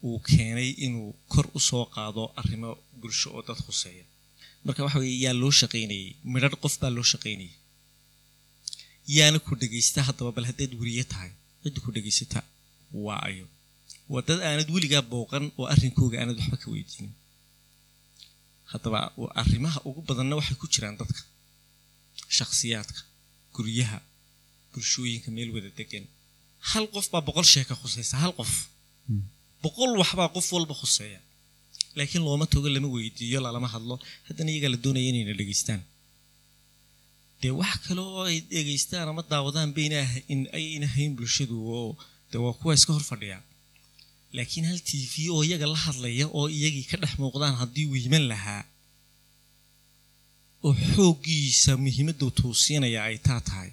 uu 0.08 0.18
keenay 0.30 0.70
inuu 0.86 1.10
kor 1.32 1.46
u 1.58 1.60
soo 1.70 1.86
qaado 1.96 2.24
arrimo 2.40 2.70
bulsho 3.00 3.28
oo 3.36 3.42
dad 3.48 3.60
khuseeya. 3.66 4.06
Marka 4.66 4.82
waxa 4.86 5.00
weye 5.04 5.16
yaa 5.26 5.36
loo 5.42 5.52
shaqaynayay 5.62 6.08
midhadh 6.34 6.58
qof 6.64 6.76
baa 6.82 6.92
loo 6.98 7.06
shaqaynayay. 7.12 7.54
Yaana 9.16 9.38
ku 9.46 9.52
dhegaysta 9.62 10.00
haddaba 10.08 10.32
bal 10.36 10.46
haddaad 10.50 10.74
weriye 10.80 11.04
tahay 11.12 11.32
cidda 11.64 11.80
ku 11.86 11.90
dhegaysata 11.96 12.40
waa 13.06 13.20
ayo. 13.30 13.46
Waa 14.12 14.24
dad 14.28 14.40
aanad 14.48 14.70
weligaa 14.76 15.04
booqan 15.12 15.46
oo 15.60 15.66
arrinkooga 15.74 16.16
aanad 16.22 16.38
waxba 16.42 16.58
ka 16.64 16.68
weydiinin. 16.74 17.14
Haddaba 18.72 19.00
arrimaha 19.42 19.80
ugu 19.90 20.02
badanna 20.08 20.34
waxay 20.40 20.58
ku 20.62 20.68
jiraan 20.74 20.96
dadka 21.02 21.22
shakhsiyaadka 22.38 23.02
guryaha 23.56 23.98
bulshooyinka 24.74 25.30
meel 25.36 25.50
wada 25.56 25.70
degan 25.80 26.06
hal 26.70 26.86
qof 26.94 27.06
baa 27.14 27.24
boqol 27.28 27.48
sheeka 27.54 27.74
khuseysa 27.82 28.16
hal 28.24 28.34
qof. 28.40 28.52
Boqol 29.64 29.92
waxbaa 30.02 30.30
qof 30.36 30.48
walba 30.56 30.74
khuseeya 30.82 31.20
laakiin 31.98 32.24
looma 32.28 32.46
togo 32.54 32.68
lama 32.76 32.88
weydiiyo 32.96 33.40
lalama 33.46 33.68
hadlo. 33.74 33.96
Haddana 34.28 34.50
iyagaa 34.54 34.72
la 34.74 34.80
doonaya 34.84 35.08
inayna 35.12 35.34
dhegaystaan. 35.40 35.82
Dee 37.42 37.54
wax 37.62 37.74
kale 37.86 38.02
oo 38.10 38.24
ay 38.32 38.38
dhegaystaan 38.54 39.08
ama 39.12 39.22
daawadaan 39.32 39.70
bayna 39.78 39.98
ayna 40.58 40.88
hayn 40.96 41.12
bulshadu 41.18 41.56
oo 41.80 41.92
de 42.32 42.38
waa 42.44 42.54
kuwa 42.60 42.74
iska 42.78 42.92
hor 42.96 43.06
fadhiya. 43.12 43.38
Laakiin 44.38 44.66
hal 44.70 44.80
t 44.88 44.90
v 45.12 45.14
oo 45.36 45.42
iyaga 45.48 45.68
la 45.74 45.78
hadlaya 45.86 46.26
oo 46.38 46.46
iyagii 46.58 46.86
ka 46.92 46.96
dhex 47.02 47.14
muuqdaan 47.22 47.56
haddii 47.62 47.86
uu 47.92 48.00
yiman 48.06 48.26
lahaa 48.32 48.64
oo 50.66 50.74
xooggiisa 50.94 51.72
muhiimaddu 51.84 52.26
tuusiinaya 52.38 53.00
ay 53.10 53.18
taa 53.28 53.42
tahay 53.48 53.70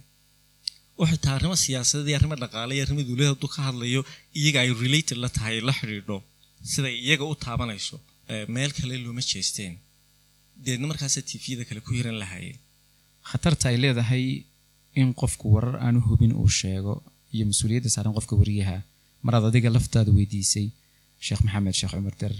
xitaa 1.10 1.34
arrimo 1.38 1.56
siyaasadeed 1.64 2.08
iyo 2.10 2.16
arrimo 2.20 2.36
dhaqaale 2.42 2.72
iyo 2.76 2.82
arrimo 2.86 3.02
dowladda 3.08 3.30
hadduu 3.32 3.50
ka 3.54 3.60
hadlayo 3.68 4.00
iyaga 4.40 4.58
ay 4.64 4.70
related 4.84 5.18
la 5.24 5.28
tahay 5.36 5.56
la 5.68 5.72
xidhiidho 5.78 6.16
siday 6.72 6.94
iyaga 7.06 7.24
u 7.32 7.34
taabanayso 7.44 7.96
meel 8.54 8.70
kale 8.78 8.94
looma 9.04 9.22
jeesteen. 9.30 9.74
Deedna 10.64 10.86
markaasa 10.90 11.20
tviyada 11.28 11.64
kale 11.68 11.80
ku 11.86 11.90
hiran 11.96 12.16
lahaayeen. 12.22 12.58
Khatarta 13.30 13.64
ay 13.70 13.76
leedahay 13.82 14.24
in 15.00 15.08
qofku 15.20 15.46
warar 15.54 15.76
aanu 15.86 16.00
hubin 16.08 16.32
uu 16.42 16.50
sheego 16.60 16.94
iyo 17.34 17.44
mas'uuliyadda 17.50 17.90
saaran 17.94 18.14
qofka 18.18 18.34
wariyaha. 18.40 18.76
Maraad 19.26 19.44
adiga 19.50 19.70
laftaada 19.76 20.10
weydiisay 20.18 20.66
sheekh 21.26 21.40
maxamed 21.46 21.74
sheekh 21.78 21.92
cumar 21.96 22.14
der 22.20 22.34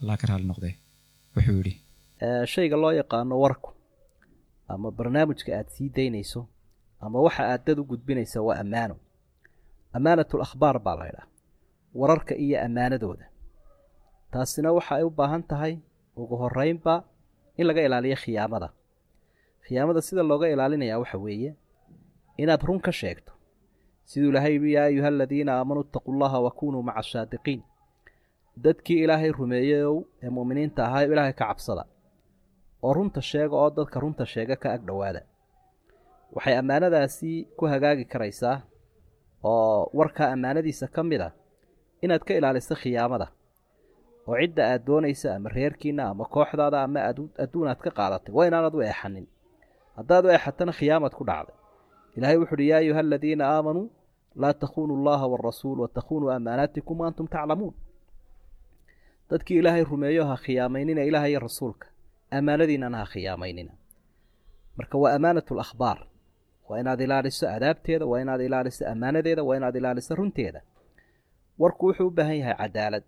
allaa 0.00 0.16
ka 0.20 0.26
raali 0.30 0.46
noqde 0.50 0.70
wuxuu 1.34 1.56
yidhi 1.60 1.74
shayga 2.52 2.76
loo 2.82 2.92
yaqaano 3.00 3.34
warku 3.44 3.70
ama 4.72 4.88
barnaamijka 4.98 5.50
aad 5.58 5.68
sii 5.76 5.88
daynayso 5.96 6.40
ama 7.04 7.18
waxa 7.26 7.42
aad 7.52 7.62
dad 7.66 7.78
u 7.78 7.84
gudbinaysa 7.90 8.38
waa 8.46 8.56
ammaano. 8.62 8.94
Ammaanatul 9.96 10.42
akhbaar 10.46 10.76
baa 10.86 10.96
laydhaha 11.00 11.26
wararka 12.00 12.34
iyo 12.44 12.56
ammaanadooda. 12.66 13.26
Taasina 14.32 14.72
waxa 14.76 14.92
ay 14.98 15.02
u 15.04 15.10
baahan 15.10 15.42
tahay 15.50 15.74
ugu 16.16 16.36
horeynba 16.42 16.94
in 17.58 17.66
laga 17.66 17.82
ilaaliyo 17.86 18.16
khiyaamada. 18.22 18.68
Khiyaamada 19.66 20.00
sida 20.06 20.22
looga 20.30 20.46
ilaalinayaa 20.52 20.98
waxa 21.02 21.18
weeye 21.24 21.50
inaad 22.42 22.62
run 22.68 22.80
ka 22.86 22.92
sheegto. 22.92 23.32
Siduu 24.08 24.30
ilaahay 24.30 24.52
yidhi 24.54 24.72
yaa 24.76 24.84
ayuha 24.90 25.08
aladiina 25.08 25.52
aamanuu 25.58 25.82
itaquu 25.88 26.12
llaha 26.20 26.38
wa 26.44 26.50
kunuu 26.58 26.82
maca 26.82 26.98
asaadiqiin 27.02 27.60
dadkii 28.64 29.00
ilaahay 29.04 29.30
rumeeyeyow 29.38 29.94
ee 30.24 30.30
mu'miniinta 30.36 30.80
ahaa 30.86 31.02
ilaahay 31.04 31.32
ka 31.32 31.44
cabsada. 31.48 31.84
Oo 32.82 32.92
runta 32.96 33.20
sheega 33.30 33.56
oo 33.62 33.70
dadka 33.76 33.96
runta 34.02 34.24
sheega 34.32 34.56
ka 34.62 34.68
ag 34.76 34.82
dhowaada 34.88 35.20
waxay 36.34 36.54
ammaanadaasi 36.60 37.30
ku 37.58 37.64
hagaagi 37.72 38.04
karaysaa 38.12 38.56
oo 39.50 39.90
warkaa 39.98 40.28
ammaanadiisa 40.34 40.86
ka 40.94 41.02
mid 41.10 41.20
a 41.20 41.30
inaad 42.04 42.22
ka 42.28 42.32
ilaaliso 42.38 42.74
khiyaamada 42.82 43.26
oo 44.28 44.36
cidda 44.40 44.62
aad 44.72 44.82
doonaysa 44.88 45.28
ama 45.36 45.48
reerkiinna 45.56 46.02
ama 46.12 46.24
kooxdaada 46.34 46.78
ama 46.86 47.00
adduun 47.42 47.68
aad 47.72 47.80
ka 47.84 47.90
qaadatay. 47.98 48.32
Waa 48.36 48.46
inaanad 48.48 48.74
u 48.74 48.80
eexanin. 48.82 49.26
Haddaad 49.96 50.24
u 50.24 50.28
eexatana 50.34 50.72
khiyaamad 50.78 51.12
ku 51.18 51.24
dhacday. 51.28 51.56
Ilahay 52.16 52.36
wuxu 52.40 52.54
uhi 52.54 52.68
yaa 52.70 52.78
ayuha 52.84 53.00
aladiina 53.00 53.44
aamanuu 53.54 53.86
laa 54.42 54.52
takhunuu 54.62 54.96
allaha 55.00 55.26
waarasuul 55.32 55.78
watakhunuu 55.84 56.30
ammaanaatikum 56.36 56.96
waantum 57.00 57.26
taclamuun. 57.34 57.74
Dadkii 59.30 59.58
ilaahay 59.60 59.84
rumeeyo 59.84 60.24
ha 60.30 60.36
khiyaamaynina 60.44 61.02
ilaaha 61.08 61.38
rasuulka. 61.46 61.86
Ammaanadiinnana 62.36 62.96
ha 63.02 63.06
khiyaamaynina 63.12 63.72
marka 64.78 64.96
waa 65.02 65.12
ammaanatu 65.16 65.52
lakhbaar 65.60 65.98
waa 66.68 66.78
inaad 66.80 67.00
ilaaliso 67.00 67.48
adaabteeda 67.56 68.06
waa 68.06 68.20
inaad 68.20 68.40
ilaaliso 68.40 68.86
ammaanadeeda 68.92 69.42
waa 69.48 69.56
inaad 69.56 69.76
ilaaliso 69.76 70.14
runteeda. 70.14 70.60
Warku 71.58 71.86
wuxuu 71.86 72.06
u 72.06 72.10
baahan 72.10 72.36
yahay 72.38 72.56
cadaalad 72.62 73.04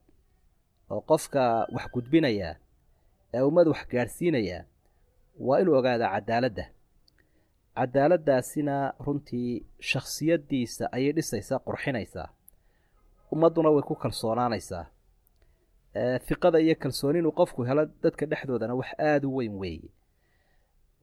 oo 0.91 1.01
qofka 1.01 1.43
wax 1.75 1.87
gudbinayaa 1.95 2.55
ee 3.35 3.41
ummad 3.49 3.67
wax 3.69 3.83
gaadhsiinayaa 3.93 4.65
waa 5.47 5.59
inuu 5.61 5.75
ogaadaa 5.79 6.11
cadaaladda. 6.15 6.65
Cadaaladdaasina 7.77 8.95
runtii 9.07 9.67
shakhsiyaddiisa 9.91 10.85
ayay 10.93 11.13
dhisaysaa 11.13 11.59
qurxinaysaa. 11.67 12.29
Ummadduna 13.33 13.71
way 13.75 13.83
ku 13.83 13.95
kalsoonaanaysaa. 13.95 14.85
Fiqada 16.27 16.59
iyo 16.61 16.75
kalsooni 16.83 17.19
inuu 17.19 17.33
qofku 17.33 17.63
helo 17.69 17.85
dadka 18.03 18.27
dhexdoodana 18.27 18.75
wax 18.75 18.91
aada 18.99 19.29
u 19.29 19.37
weyn 19.37 19.55
weeye 19.63 19.89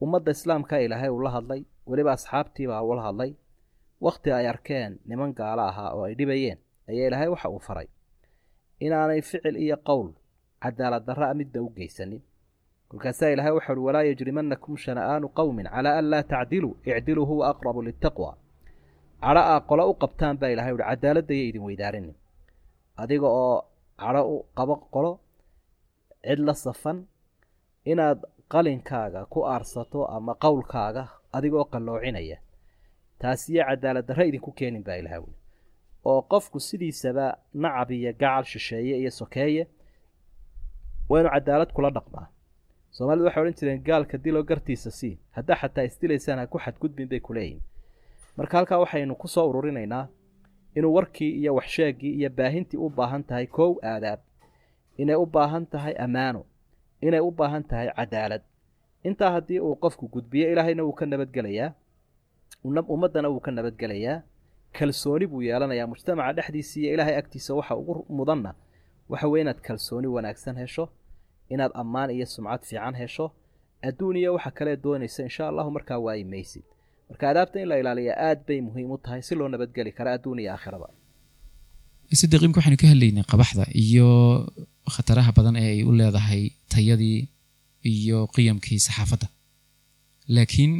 ummadda 0.04 0.30
islaamka 0.36 0.80
ilaahay 0.84 1.10
uu 1.10 1.22
la 1.26 1.30
hadlay 1.36 1.62
weliba 1.90 2.12
asxaabtiibaa 2.16 2.82
ula 2.90 3.02
hadlay 3.08 3.30
wakhti 4.06 4.28
ay 4.38 4.46
arkeen 4.52 4.92
niman 5.08 5.30
gaalo 5.38 5.62
ahaa 5.70 5.90
oo 5.96 6.04
ay 6.08 6.14
dhibayeen 6.18 6.58
ayaa 6.88 7.06
ilaahay 7.08 7.28
waxa 7.34 7.48
uu 7.54 7.58
faray. 7.68 7.88
Inaanay 8.84 9.20
ficil 9.22 9.56
iyo 9.64 9.76
qowl 9.88 10.08
cadaalad 10.62 11.04
darra 11.08 11.26
a 11.30 11.34
midna 11.34 11.60
u 11.62 11.68
geysanin. 11.76 12.22
Kolkaasaa 12.88 13.30
ilaahay 13.34 13.52
waxa 13.58 13.72
uhi 13.72 13.82
walaa 13.88 14.02
yajrimanakum 14.10 14.76
shana'aanu 14.84 15.26
qowmin 15.38 15.66
calaa 15.74 15.98
an 16.00 16.06
laa 16.12 16.22
tacdiluu 16.32 16.74
icdiluu 16.90 17.26
huwa 17.30 17.44
aqrabu 17.52 17.80
litaqwa 17.88 18.30
cadho 19.22 19.40
aa 19.52 19.60
qolo 19.68 19.82
u 19.90 19.94
qabtaan 20.02 20.36
baa 20.40 20.50
ilahay 20.54 20.72
uhi 20.76 20.82
cadaaladaya 20.90 21.44
idin 21.50 21.62
weydaarini. 21.68 22.12
Adiga 23.02 23.26
oo 23.42 23.56
cadho 24.02 24.22
u 24.34 24.36
qabo 24.58 24.74
qolo 24.94 25.10
cid 26.26 26.38
la 26.46 26.54
safan 26.64 26.98
inaad 27.92 28.18
qalinkaaga 28.52 29.24
ku 29.32 29.44
aarsato 29.46 30.06
ama 30.16 30.34
qowlkaaga 30.34 31.04
adigoo 31.32 31.64
qalloocinaya 31.72 32.38
taasiyo 33.20 33.64
cadaalad 33.68 34.06
darra 34.08 34.24
idinku 34.24 34.52
keenin 34.52 34.84
baa 34.84 34.96
ilahay 35.00 35.18
uhi 35.18 35.34
oo 36.04 36.22
qofku 36.22 36.60
sidiisaba 36.60 37.26
nacab 37.54 37.90
iyo 37.90 38.12
gacal 38.12 38.44
shisheeye 38.44 38.98
iyo 39.00 39.10
sokeeye 39.10 39.66
waa 41.08 41.20
inuu 41.20 41.30
cadaalad 41.34 41.72
kula 41.72 41.90
dhaqmaa. 41.90 42.26
Soomaalidu 42.90 43.24
waxay 43.26 43.42
odhan 43.42 43.54
jireen 43.58 43.82
gaalka 43.84 44.18
diloo 44.24 44.42
gartiisa 44.42 44.90
sii 44.90 45.18
haddaa 45.36 45.56
xataa 45.60 45.84
isdilaysaan 45.84 46.38
ha 46.38 46.46
ku 46.46 46.58
xadgudbin 46.58 47.08
bay 47.08 47.20
ku 47.20 47.32
leeyihiin 47.34 47.62
marka 48.36 48.56
halkaa 48.58 48.78
waxaynu 48.78 49.14
ku 49.14 49.28
soo 49.28 49.48
ururinaynaa 49.50 50.06
inuu 50.76 50.94
warkii 50.94 51.30
iyo 51.40 51.54
waxsheegii 51.54 52.12
iyo 52.18 52.30
baahintii 52.30 52.78
u 52.80 52.90
baahan 52.90 53.24
tahay 53.24 53.46
koow 53.46 53.74
aadaab 53.82 54.20
inay 54.98 55.16
u 55.16 55.26
baahan 55.26 55.66
tahay 55.66 55.94
ammaano 56.04 56.44
inay 57.06 57.20
u 57.20 57.30
baahan 57.38 57.64
tahay 57.70 57.88
cadaalad. 57.98 58.42
Intaa 59.08 59.30
haddii 59.36 59.60
uu 59.66 59.76
qofku 59.82 60.04
gudbiyo 60.14 60.46
ilaahayna 60.52 60.82
wuu 60.86 60.92
ka 60.98 61.06
nabadgelayaa. 61.06 61.70
Ummaddana 62.64 63.28
wuu 63.32 63.40
ka 63.40 63.50
nabadgelayaa. 63.50 64.22
Kalsooni 64.76 65.26
buu 65.30 65.42
yeelanayaa. 65.42 65.86
Mujtamaca 65.92 66.32
dhexdiisa 66.36 66.80
iyo 66.80 66.94
ilaahay 66.94 67.16
agtiisa 67.20 67.54
waxa 67.54 67.76
ugu 67.80 67.94
mudanna 68.18 68.54
waxa 69.08 69.26
weye 69.28 69.42
inaad 69.44 69.60
kalsooni 69.66 70.06
wanaagsan 70.16 70.56
hesho 70.62 70.84
inaad 71.54 71.72
ammaan 71.74 72.10
iyo 72.10 72.26
sumcad 72.26 72.62
fiican 72.68 72.94
hesho. 72.94 73.26
Adduun 73.88 74.16
iyo 74.16 74.34
waxa 74.34 74.50
kale 74.50 74.76
doonaysa 74.76 75.22
insha 75.22 75.48
allahu 75.48 75.70
markaa 75.76 75.98
waayi 75.98 76.24
maysid 76.24 76.64
marka 77.08 77.24
adaabta 77.30 77.60
in 77.62 77.68
la 77.68 77.76
ilaaliya 77.80 78.14
aad 78.28 78.40
bay 78.46 78.60
muhiim 78.60 78.90
u 78.90 78.98
tahay 78.98 79.22
si 79.22 79.34
loo 79.34 79.48
nabadgeli 79.48 79.92
kara 79.92 80.10
adduun 80.16 80.38
iyo 80.42 80.50
aakhiraba. 80.52 80.88
Sidiqiimka 82.20 82.58
waxaynu 82.58 82.76
ka 82.82 82.86
hadlaynay 82.92 83.24
qabaxda 83.32 83.64
iyo 83.84 84.08
khataraha 84.96 85.30
badan 85.38 85.56
ee 85.62 85.68
ay 85.74 85.80
u 85.88 85.92
leedahay 86.00 86.42
tayadii 86.72 87.18
iyo 87.92 88.18
qiyamkii 88.34 88.78
saxaafadda. 88.86 89.26
Laakiin 90.34 90.72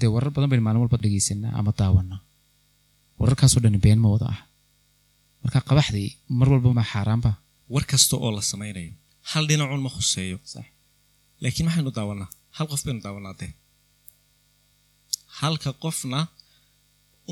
dee 0.00 0.10
warar 0.14 0.30
badan 0.34 0.48
baynu 0.50 0.64
maalin 0.66 0.80
walba 0.84 0.98
dhegaysanaa 1.04 1.52
ama 1.58 1.72
daawanaa. 1.80 2.20
Wararkaasoo 3.20 3.60
dhani 3.64 3.78
been 3.84 4.00
ma 4.04 4.08
wada 4.14 4.26
ah 4.34 4.40
marka 5.42 5.58
qabaxdii 5.68 6.08
mar 6.38 6.48
walba 6.52 6.70
ma 6.78 6.84
xaaraanba 6.92 7.30
war 7.74 7.84
kasta 7.92 8.14
oo 8.24 8.30
la 8.36 8.42
samaynayo 8.52 8.92
hal 9.30 9.44
dhinacun 9.50 9.80
ma 9.86 9.90
khuseeyo. 9.96 10.36
Laakiin 11.42 11.66
maxaynu 11.68 11.90
daawanaa. 11.98 12.28
Hal 12.56 12.66
qof 12.72 12.80
baynu 12.86 13.00
daawanaa 13.06 13.34
dee. 13.40 13.50
Halka 15.40 15.70
qofna 15.84 16.20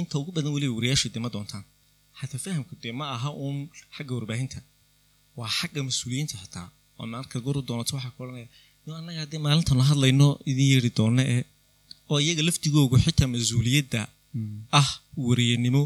inta 0.01 0.15
ugu 0.21 0.31
badan 0.37 0.53
weliba 0.57 0.75
wariyaashu 0.79 1.09
dee 1.15 1.23
ma 1.25 1.31
doontaan. 1.35 1.65
Xataa 2.19 2.41
fahamku 2.45 2.75
dee 2.83 2.93
ma 2.99 3.05
aha 3.17 3.31
uun 3.43 3.57
xagga 3.97 4.13
warbaahinta 4.19 4.59
waa 5.39 5.51
xagga 5.59 5.81
mas'uuliyiinta 5.89 6.35
xitaa 6.43 6.67
oo 7.01 7.07
marka 7.15 7.37
goru 7.47 7.61
doonato 7.69 7.93
waxaa 7.97 8.13
ku 8.17 8.21
odhanaya 8.25 8.49
yo 8.87 8.91
annaga 9.01 9.19
haddii 9.25 9.41
maalintan 9.47 9.81
hadlayno 9.91 10.27
idin 10.51 10.69
yeeri 10.73 10.91
doona 10.99 11.23
ee 11.35 11.43
oo 12.13 12.19
iyaga 12.25 12.43
laftigoogu 12.49 12.97
xitaa 13.05 13.29
mas'uuliyadda 13.35 14.01
ah 14.81 14.91
wariyanimo 15.27 15.83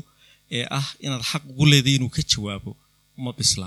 ee 0.56 0.64
ah 0.78 0.86
inaad 1.04 1.22
xaq 1.30 1.42
ugu 1.52 1.64
leeday 1.72 1.94
inuu 1.98 2.10
ka 2.16 2.22
jawaabo 2.30 2.70
uma 3.18 3.32
bisla. 3.38 3.66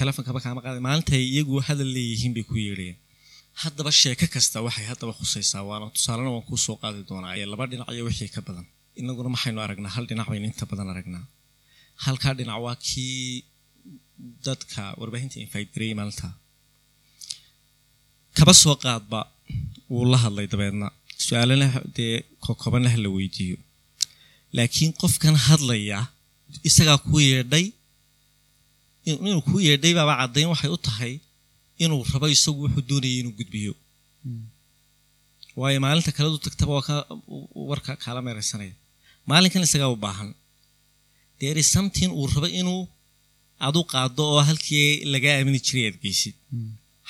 Telefonkaba 0.00 0.38
kaama 0.44 0.60
qaaday 0.64 0.82
maalintay 0.88 1.22
iyagu 1.32 1.54
hadal 1.68 1.90
leeyihiin 1.96 2.32
bay 2.36 2.44
ku 2.50 2.54
yeedhayeen 2.66 2.96
haddaba 3.62 3.90
sheeko 4.00 4.26
kasta 4.34 4.56
waxay 4.66 4.86
haddaba 4.90 5.12
khusaysaa 5.18 5.62
waana 5.68 5.86
tusaalena 5.96 6.30
waan 6.34 6.44
kuu 6.48 6.58
soo 6.66 6.76
qaadi 6.82 7.00
doonaa. 7.10 7.32
Ee 7.40 7.46
laba 7.52 7.64
dhinac 7.70 7.88
iyo 7.94 8.02
wixii 8.08 8.30
ka 8.34 8.40
badan. 8.46 8.66
Inaguna 9.00 9.28
maxaynu 9.34 9.58
aragnaa 9.66 9.92
hal 9.96 10.04
dhinac 10.10 10.26
baynu 10.32 10.46
inta 10.50 10.64
badan 10.70 10.88
aragnaa. 10.92 11.24
Halkaa 12.04 12.34
dhinac 12.38 12.58
waa 12.64 12.76
kii 12.86 13.44
dadka 14.46 14.82
warbaahinta 15.00 15.36
infaytgareeyey 15.44 15.94
maalinta 15.98 16.28
kaba 18.36 18.52
soo 18.62 18.76
qaadba 18.84 19.20
wuu 19.92 20.04
la 20.12 20.18
hadlay 20.24 20.46
dabeedna. 20.52 20.86
Su'aalana 21.26 21.68
dee 21.96 22.14
kokobanna 22.44 22.88
ha 22.94 22.98
la 23.04 23.08
weydiiyo. 23.16 23.56
Laakiin 24.56 24.92
qofkan 25.00 25.36
hadlaya 25.46 25.98
isagaa 26.68 26.98
kuu 27.06 27.20
yeedhay 27.30 27.66
inuu 29.28 29.42
kuu 29.48 29.60
yeedhay 29.68 29.92
baaba 29.98 30.14
caddayn 30.20 30.48
waxay 30.52 30.70
u 30.76 30.78
tahay 30.86 31.14
inuu 31.84 32.02
rabo 32.12 32.26
isagu 32.36 32.60
wuxuu 32.64 32.84
doonayay 32.88 33.18
inuu 33.22 33.34
gudbiyo. 33.38 33.72
Waayo 35.60 35.78
maalinta 35.84 36.12
kaledu 36.16 36.38
tagtaba 36.46 36.72
waa 36.76 36.86
ka 36.88 36.94
warka 37.70 37.92
kaala 38.02 38.20
meeraysanaya 38.26 38.74
maalinkan 39.30 39.62
isagaa 39.68 39.90
u 39.94 39.98
baahan. 40.04 40.30
There 41.40 41.58
is 41.62 41.68
something 41.76 42.10
uu 42.18 42.26
rabo 42.34 42.48
inuu 42.60 42.82
adu 43.66 43.80
qaado 43.92 44.22
oo 44.34 44.42
halkii 44.48 44.88
lagaa 45.12 45.34
aamini 45.38 45.60
jiray 45.66 45.84
aad 45.88 45.98
geysid 46.04 46.34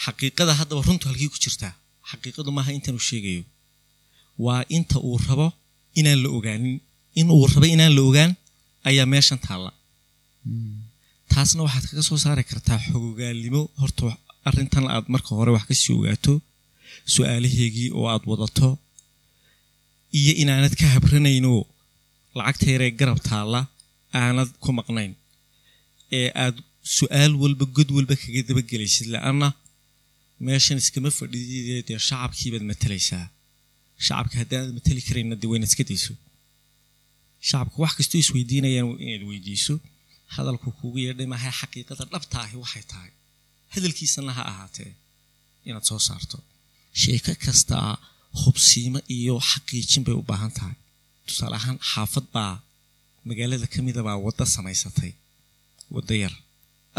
xaqiiqada 0.05 0.53
haddaba 0.61 0.81
runtu 0.89 1.05
halkii 1.11 1.31
ku 1.33 1.39
jirtaa. 1.45 1.73
Xaqiiqadu 2.11 2.51
maaha 2.57 2.71
intanuu 2.79 3.05
sheegayo. 3.09 3.43
Waa 4.45 4.63
inta 4.77 4.97
uu 5.09 5.19
rabo 5.29 5.47
inaan 5.99 6.19
la 6.25 6.29
ogaanin. 6.37 6.77
In 7.21 7.29
uu 7.37 7.47
rabo 7.53 7.67
inaan 7.75 7.93
la 7.97 8.03
ogaan 8.09 8.33
ayaa 8.89 9.07
meeshan 9.13 9.39
taalla. 9.47 9.71
Taasna 11.33 11.61
waxaad 11.67 11.85
kaga 11.91 12.03
soo 12.09 12.19
saari 12.25 12.45
kartaa 12.51 12.79
xogogaalnimo. 12.87 13.63
Horta 13.81 14.05
arrintan 14.49 14.85
aad 14.95 15.07
marka 15.15 15.31
hore 15.39 15.51
wax 15.57 15.65
ka 15.69 15.75
sii 15.81 15.95
ogaato 15.99 16.33
su'aalaheegii 17.15 17.89
oo 17.99 18.07
aad 18.13 18.25
wadato 18.31 18.69
iyo 20.19 20.33
inaanad 20.43 20.75
ka 20.81 20.87
habranaynoo 20.95 21.61
lacagta 22.39 22.67
yaree 22.73 22.91
garab 23.01 23.21
taalla 23.29 23.61
aanad 24.21 24.51
ku 24.63 24.69
maqnayn 24.79 25.13
ee 26.19 26.29
aad 26.45 26.57
su'aal 26.99 27.33
walba 27.43 27.65
god 27.77 27.89
walba 27.97 28.15
kaga 28.23 28.41
dabagelaysid 28.49 29.07
la-anna 29.15 29.49
meeshan 30.47 30.79
iskama 30.83 31.11
fadhidide 31.19 31.77
dee 31.89 31.99
shacabkiibaad 32.09 32.65
matalaysaa 32.71 33.25
shacabka 34.07 34.35
haddaanad 34.43 34.71
matali 34.79 35.01
karayna 35.09 35.35
dee 35.41 35.49
waynaad 35.53 35.71
iska 35.73 35.85
dayso. 35.91 36.13
Shacabka 37.49 37.77
wax 37.83 37.93
kastoo 37.99 38.19
isweydiinayaan 38.25 38.89
inaad 39.05 39.25
weydiiso. 39.31 39.75
Hadalku 40.35 40.69
kugu 40.79 40.99
yeedhay 41.07 41.29
maaha 41.33 41.51
xaqiiqada 41.61 42.05
dhabta 42.13 42.37
ahi 42.45 42.57
waxay 42.65 42.85
tahay. 42.93 43.11
Hadalkiisana 43.75 44.33
ha 44.39 44.43
ahaatee 44.53 44.91
inaad 45.69 45.85
soo 45.91 46.01
saarto. 46.09 46.39
Sheeko 47.03 47.33
kastaa 47.45 47.91
hubsiimo 48.43 49.01
iyo 49.17 49.35
xaqiijin 49.51 50.03
bay 50.07 50.15
u 50.21 50.25
baahan 50.31 50.53
tahay. 50.59 50.77
Tusaale 51.27 51.57
ahaan 51.61 51.79
xaafad 51.91 52.27
baa 52.35 52.55
magaalada 53.29 53.67
ka 53.73 53.79
mida 53.87 54.01
baa 54.09 54.17
waddo 54.27 54.45
samaysatay 54.57 55.13
waddo 55.95 56.15
yar 56.23 56.35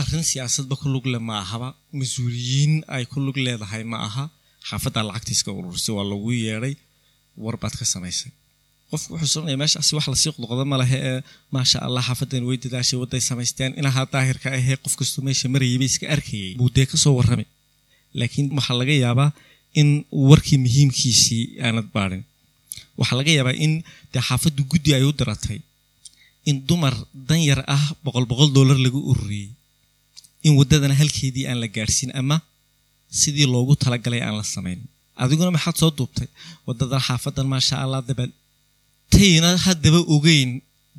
arrin 0.02 0.24
siyaasadba 0.32 0.76
ku 0.82 0.88
lugle 0.94 1.18
ma 1.28 1.36
ahaba 1.44 1.70
mas'uuliyiin 2.00 2.74
ay 2.96 3.04
ku 3.12 3.18
lug 3.26 3.38
leedahay 3.46 3.84
ma 3.92 3.98
aha. 4.08 4.24
Xaafaddaa 4.70 5.04
lacagta 5.10 5.32
iska 5.36 5.52
urursay 5.60 5.94
waa 5.98 6.06
lagu 6.12 6.30
yeedhay. 6.46 6.74
Warbaad 7.44 7.74
ka 7.80 7.86
samaysay. 7.94 8.32
Qofku 8.92 9.10
wuxuu 9.14 9.32
soranaya 9.34 9.58
meeshaasi 9.62 9.92
wax 9.98 10.06
la 10.12 10.18
sii 10.22 10.32
qodqodo 10.36 10.64
ma 10.72 10.78
lehe 10.82 10.98
ee 11.10 11.20
maasha 11.56 11.78
allah 11.88 12.04
xaafadan 12.08 12.44
way 12.50 12.58
dadaashay 12.64 12.98
wadday 13.02 13.22
samaysteen. 13.30 13.72
Inahaa 13.80 14.06
daahirka 14.14 14.48
ahee 14.58 14.78
qof 14.84 14.94
kastoo 15.00 15.22
meesha 15.28 15.46
marayay 15.54 15.78
bay 15.82 15.90
iska 15.92 16.06
arkayay 16.16 16.52
buu 16.60 16.70
dee 16.76 16.86
ka 16.92 16.98
soo 17.04 17.14
warrami. 17.20 17.46
Laakiin 18.20 18.48
waxaa 18.58 18.78
laga 18.82 18.94
yaabaa 19.06 19.30
in 19.82 19.90
warkii 20.30 20.60
muhiimkiisii 20.66 21.44
aanad 21.66 21.88
baadhin 21.96 22.24
waxaa 23.00 23.18
laga 23.20 23.32
yaabaa 23.38 23.56
in 23.66 23.74
dee 24.14 24.24
xaafaddu 24.30 24.62
guddi 24.72 24.90
ay 24.98 25.04
u 25.10 25.12
diratay 25.20 25.60
in 26.50 26.58
dumar 26.70 26.96
danyar 27.30 27.60
ah 27.76 27.86
boqol 28.06 28.26
boqol 28.32 28.50
dollar 28.58 28.78
lagu 28.86 29.00
ururiyey. 29.12 29.50
In 30.48 30.54
waddadana 30.60 30.96
halkeedii 31.02 31.46
aan 31.50 31.60
la 31.64 31.68
gaadhsiin 31.76 32.12
ama 32.22 32.38
sidii 33.22 33.48
loogu 33.54 33.74
talagalay 33.84 34.22
aan 34.28 34.36
la 34.40 34.46
samayn. 34.56 34.80
Adiguna 35.24 35.52
maxaad 35.56 35.78
soo 35.82 35.92
duubtay? 35.98 36.28
Waddadan 36.68 37.02
xaafadan 37.08 37.48
maasha 37.54 37.76
allah 37.84 38.02
dabal. 38.10 38.32
Tayna 39.14 39.50
haddaba 39.66 40.00
ogeyn 40.16 40.50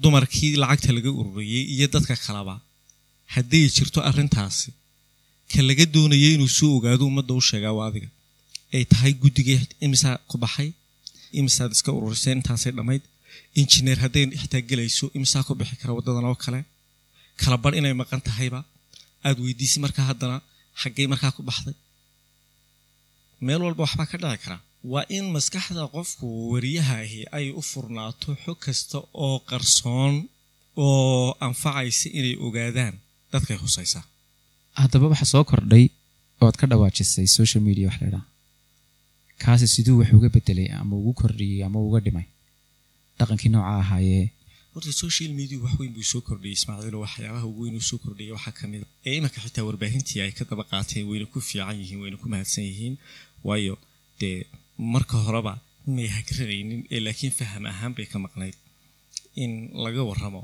dumarkii 0.02 0.52
lacagta 0.62 0.90
laga 0.96 1.10
ururiyey 1.20 1.64
iyo 1.74 1.86
dadka 1.94 2.14
kaleba 2.24 2.54
hadday 3.34 3.64
jirto 3.76 4.00
arrintaasi 4.08 4.70
ka 5.50 5.60
laga 5.68 5.84
doonaya 5.94 6.28
inuu 6.36 6.50
soo 6.58 6.70
ogaado 6.78 7.02
ummadda 7.10 7.32
u 7.40 7.42
sheegaa 7.48 7.74
waa 7.78 7.86
adiga. 7.90 8.08
Ay 8.74 8.84
tahay 8.92 9.12
guddigii 9.22 9.60
imisaa 9.86 10.16
ku 10.30 10.36
baxay? 10.44 10.68
Imisaad 11.38 11.70
iska 11.76 11.90
ururiseen 11.98 12.36
intaasay 12.40 12.72
dhammayd 12.78 13.02
injineer 13.60 13.98
hadday 14.04 14.24
xitaa 14.40 14.62
gelayso 14.70 15.06
imisaa 15.16 15.42
ku 15.46 15.52
bixi 15.60 15.76
kara 15.80 15.92
waddadan 15.96 16.24
oo 16.30 16.34
kale? 16.44 16.60
Kala 17.40 17.56
bar 17.62 17.74
inay 17.78 17.94
maqan 18.00 18.20
tahayba. 18.28 18.60
Aad 19.26 19.38
weydiisay 19.44 19.80
markaa 19.84 20.06
haddana 20.10 20.36
xaggay 20.82 21.06
markaa 21.12 21.32
ku 21.36 21.42
baxday. 21.48 21.74
Meel 23.46 23.60
walba 23.66 23.82
waxbaa 23.86 24.06
ka 24.10 24.16
dhici 24.22 24.38
kara. 24.44 24.58
Waa 24.92 25.04
in 25.16 25.24
maskaxda 25.34 25.82
qofku 25.94 26.26
wariyaha 26.52 26.94
ahi 27.04 27.20
ay 27.38 27.46
u 27.60 27.62
furnaato 27.70 28.30
xog 28.44 28.58
kasta 28.64 28.98
oo 29.24 29.36
qarsoon 29.50 30.14
oo 30.76 31.36
anfacaysa 31.46 32.08
inay 32.18 32.34
ogaadaan. 32.46 32.94
Dadkay 33.32 33.56
husaysaa 33.64 34.04
haddaba 34.80 35.06
waxa 35.12 35.26
soo 35.32 35.44
kordhay 35.50 35.84
ood 36.44 36.56
ka 36.60 36.66
dhawaajisay 36.70 37.26
social 37.38 37.62
media 37.68 37.86
wax 37.88 37.96
laydhaha 38.02 38.26
kaasi 39.42 39.66
siduu 39.74 39.96
wax 40.00 40.10
uga 40.18 40.28
bedelay 40.34 40.68
ama 40.80 40.94
ugu 41.00 41.12
kordhiyey 41.20 41.60
ama 41.66 41.78
uga 41.86 41.98
dhimay 42.04 42.26
dhaqankii 43.18 43.50
nooca 43.54 43.72
ahaayee. 43.82 44.24
Horta 44.74 44.92
social 45.04 45.30
media 45.38 45.58
wax 45.64 45.74
weyn 45.80 45.92
buu 45.96 46.06
soo 46.12 46.20
kordhiyey 46.28 46.54
ismaaciilo 46.58 46.98
waxyaabaha 47.04 47.46
ugu 47.50 47.60
weyn 47.64 47.76
uu 47.80 47.86
soo 47.90 47.98
kordhiyay 48.04 48.32
waxaa 48.36 48.54
ka 48.58 48.64
mid 48.72 48.82
ee 49.08 49.14
imanka 49.18 49.38
xitaa 49.44 49.64
warbaahintii 49.68 50.20
ay 50.24 50.32
ka 50.38 50.44
daba 50.50 50.64
qaateen 50.70 51.04
wayna 51.10 51.26
ku 51.32 51.38
fiican 51.48 51.76
yihiin 51.80 52.00
wayna 52.02 52.16
ku 52.22 52.26
mahadsan 52.32 52.64
yihiin. 52.70 52.94
Waayo 53.46 53.74
dee 54.20 54.36
marka 54.94 55.16
horeba 55.26 55.52
may 55.94 56.08
hagranaynin 56.16 56.80
ee 56.94 57.00
laakiin 57.06 57.32
faham 57.38 57.64
ahaan 57.72 57.92
bay 57.96 58.06
ka 58.12 58.18
maqnayd. 58.24 58.56
In 59.42 59.52
laga 59.84 60.02
warramo 60.08 60.42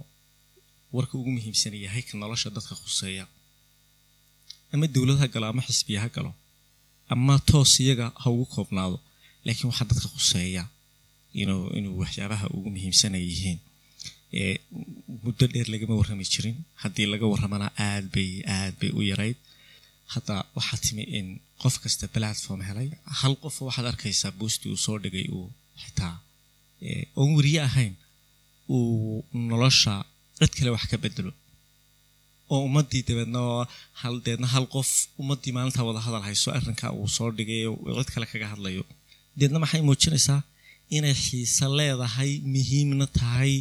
warka 0.97 1.15
ugu 1.21 1.31
muhiimsan 1.37 1.75
yahay 1.85 2.03
ka 2.09 2.15
nolosha 2.23 2.49
dadka 2.57 2.75
khuseeya. 2.83 3.25
Ama 4.73 4.87
dowlad 4.95 5.19
ha 5.23 5.27
galo 5.35 5.47
ama 5.53 5.63
xisbiya 5.69 6.01
ha 6.05 6.09
galo 6.17 6.33
ama 7.13 7.35
toos 7.49 7.73
iyaga 7.85 8.07
ha 8.23 8.27
ugu 8.35 8.45
koobnaado 8.55 8.99
laakiin 9.47 9.69
waxaa 9.71 9.87
dadka 9.91 10.09
khuseeya 10.15 10.63
inuu 11.41 11.95
waxyaabaha 12.03 12.47
ugu 12.57 12.69
muhiimsan 12.75 13.15
ay 13.19 13.25
yihiin 13.33 13.59
muddo 15.25 15.45
dheer 15.53 15.69
lagama 15.75 15.95
warrami 16.01 16.25
jirin. 16.33 16.57
Haddii 16.83 17.07
laga 17.13 17.27
warramana 17.33 17.67
aad 17.89 18.05
bay 18.15 18.31
aad 18.57 18.75
bay 18.81 18.91
u 18.99 19.01
yarayd. 19.11 19.39
Hadda 20.15 20.35
waxaa 20.57 20.79
timi 20.85 21.05
in 21.19 21.27
qof 21.63 21.75
kasta 21.83 22.07
platform 22.17 22.61
helay. 22.69 22.89
Hal 23.21 23.35
qof 23.43 23.57
waxaad 23.69 23.87
arkaysaa 23.93 24.33
boosti 24.41 24.67
uu 24.73 24.77
soo 24.87 24.99
dhigay 25.05 25.27
uu 25.37 25.47
xitaa 25.83 26.15
oon 27.21 27.31
weriye 27.37 27.61
ahayn 27.69 27.95
uu 28.75 29.25
nolosha 29.51 29.95
cid 30.39 30.53
kale 30.59 30.71
wax 30.75 30.85
ka 30.91 30.97
bedelo 31.05 31.33
oo 32.53 32.61
ummaddii 32.69 33.03
dabeedna 33.09 33.41
hal 34.01 34.15
deedna 34.27 34.47
hal 34.55 34.67
qof 34.75 34.89
ummaddii 35.23 35.53
maalintaa 35.57 35.85
wada 35.89 36.01
hadal 36.07 36.23
hayso 36.29 36.49
arrinka 36.57 36.87
uu 36.99 37.09
soo 37.17 37.31
dhigay 37.39 37.63
cid 37.99 38.09
kale 38.15 38.27
kaga 38.33 38.47
hadlayo. 38.53 38.83
Deedna 39.39 39.59
maxay 39.63 39.81
muujinaysaa 39.89 40.41
inay 40.97 41.15
xiise 41.25 41.67
leedahay 41.79 42.33
muhiimna 42.55 43.07
tahay 43.19 43.53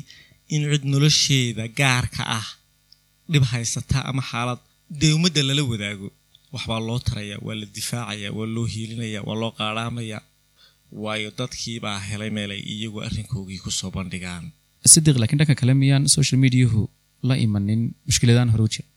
in 0.56 0.62
cid 0.72 0.84
nolosheeda 0.94 1.64
gaarka 1.80 2.24
ah 2.40 2.48
dhib 3.32 3.44
haysata 3.54 3.98
ama 4.10 4.22
xaalad 4.32 4.60
dee 5.00 5.12
ummadda 5.18 5.42
lala 5.50 5.64
wadaago. 5.72 6.08
Waxbaa 6.54 6.80
loo 6.88 7.00
taraya 7.08 7.38
waa 7.46 7.56
la 7.62 7.66
difaacaya 7.78 8.30
waa 8.38 8.48
loo 8.56 8.66
hiilinaya 8.74 9.20
waa 9.28 9.38
loo 9.42 9.52
qaadhaamaya 9.60 10.20
waayo 11.04 11.30
dadkiibaa 11.40 11.98
helay 12.10 12.30
meelay 12.38 12.62
iyagu 12.74 13.00
arrinkoogii 13.08 13.60
ku 13.66 13.72
soo 13.80 13.92
bandhigaan. 13.96 14.44
Sidiq 14.94 15.16
laakiin 15.22 15.40
dhanka 15.42 15.56
kale 15.62 15.74
miyaan 15.82 16.04
social 16.16 16.40
mediahu 16.46 16.82
la 17.30 17.36
imanin? 17.46 17.82
Mushkiladaan 18.08 18.50
hore 18.54 18.64
u 18.68 18.70
jira 18.74 18.88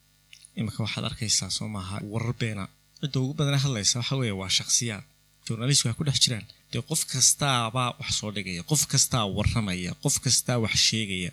iminka 0.59 0.81
waxaad 0.85 1.05
arkaysaa 1.11 1.51
soo 1.59 1.68
maaha 1.77 1.96
warar 2.12 2.35
beena 2.40 2.64
cidda 3.01 3.18
ugu 3.25 3.33
badana 3.38 3.59
hadlaysa 3.64 3.94
waxa 4.01 4.14
weeye 4.20 4.35
waa 4.40 4.51
shakhsiyaad 4.59 5.05
journalistku 5.47 5.87
ha 5.91 5.95
ku 5.99 6.05
dhex 6.09 6.19
jiraan 6.25 6.47
dee 6.73 6.83
qof 6.91 7.01
kastaabaa 7.13 7.91
wax 8.01 8.11
soo 8.21 8.31
dhigaya 8.37 8.63
qof 8.71 8.83
kastaa 8.93 9.25
warramaya 9.37 9.93
qof 10.05 10.15
kastaa 10.25 10.57
wax 10.65 10.75
sheegaya. 10.89 11.31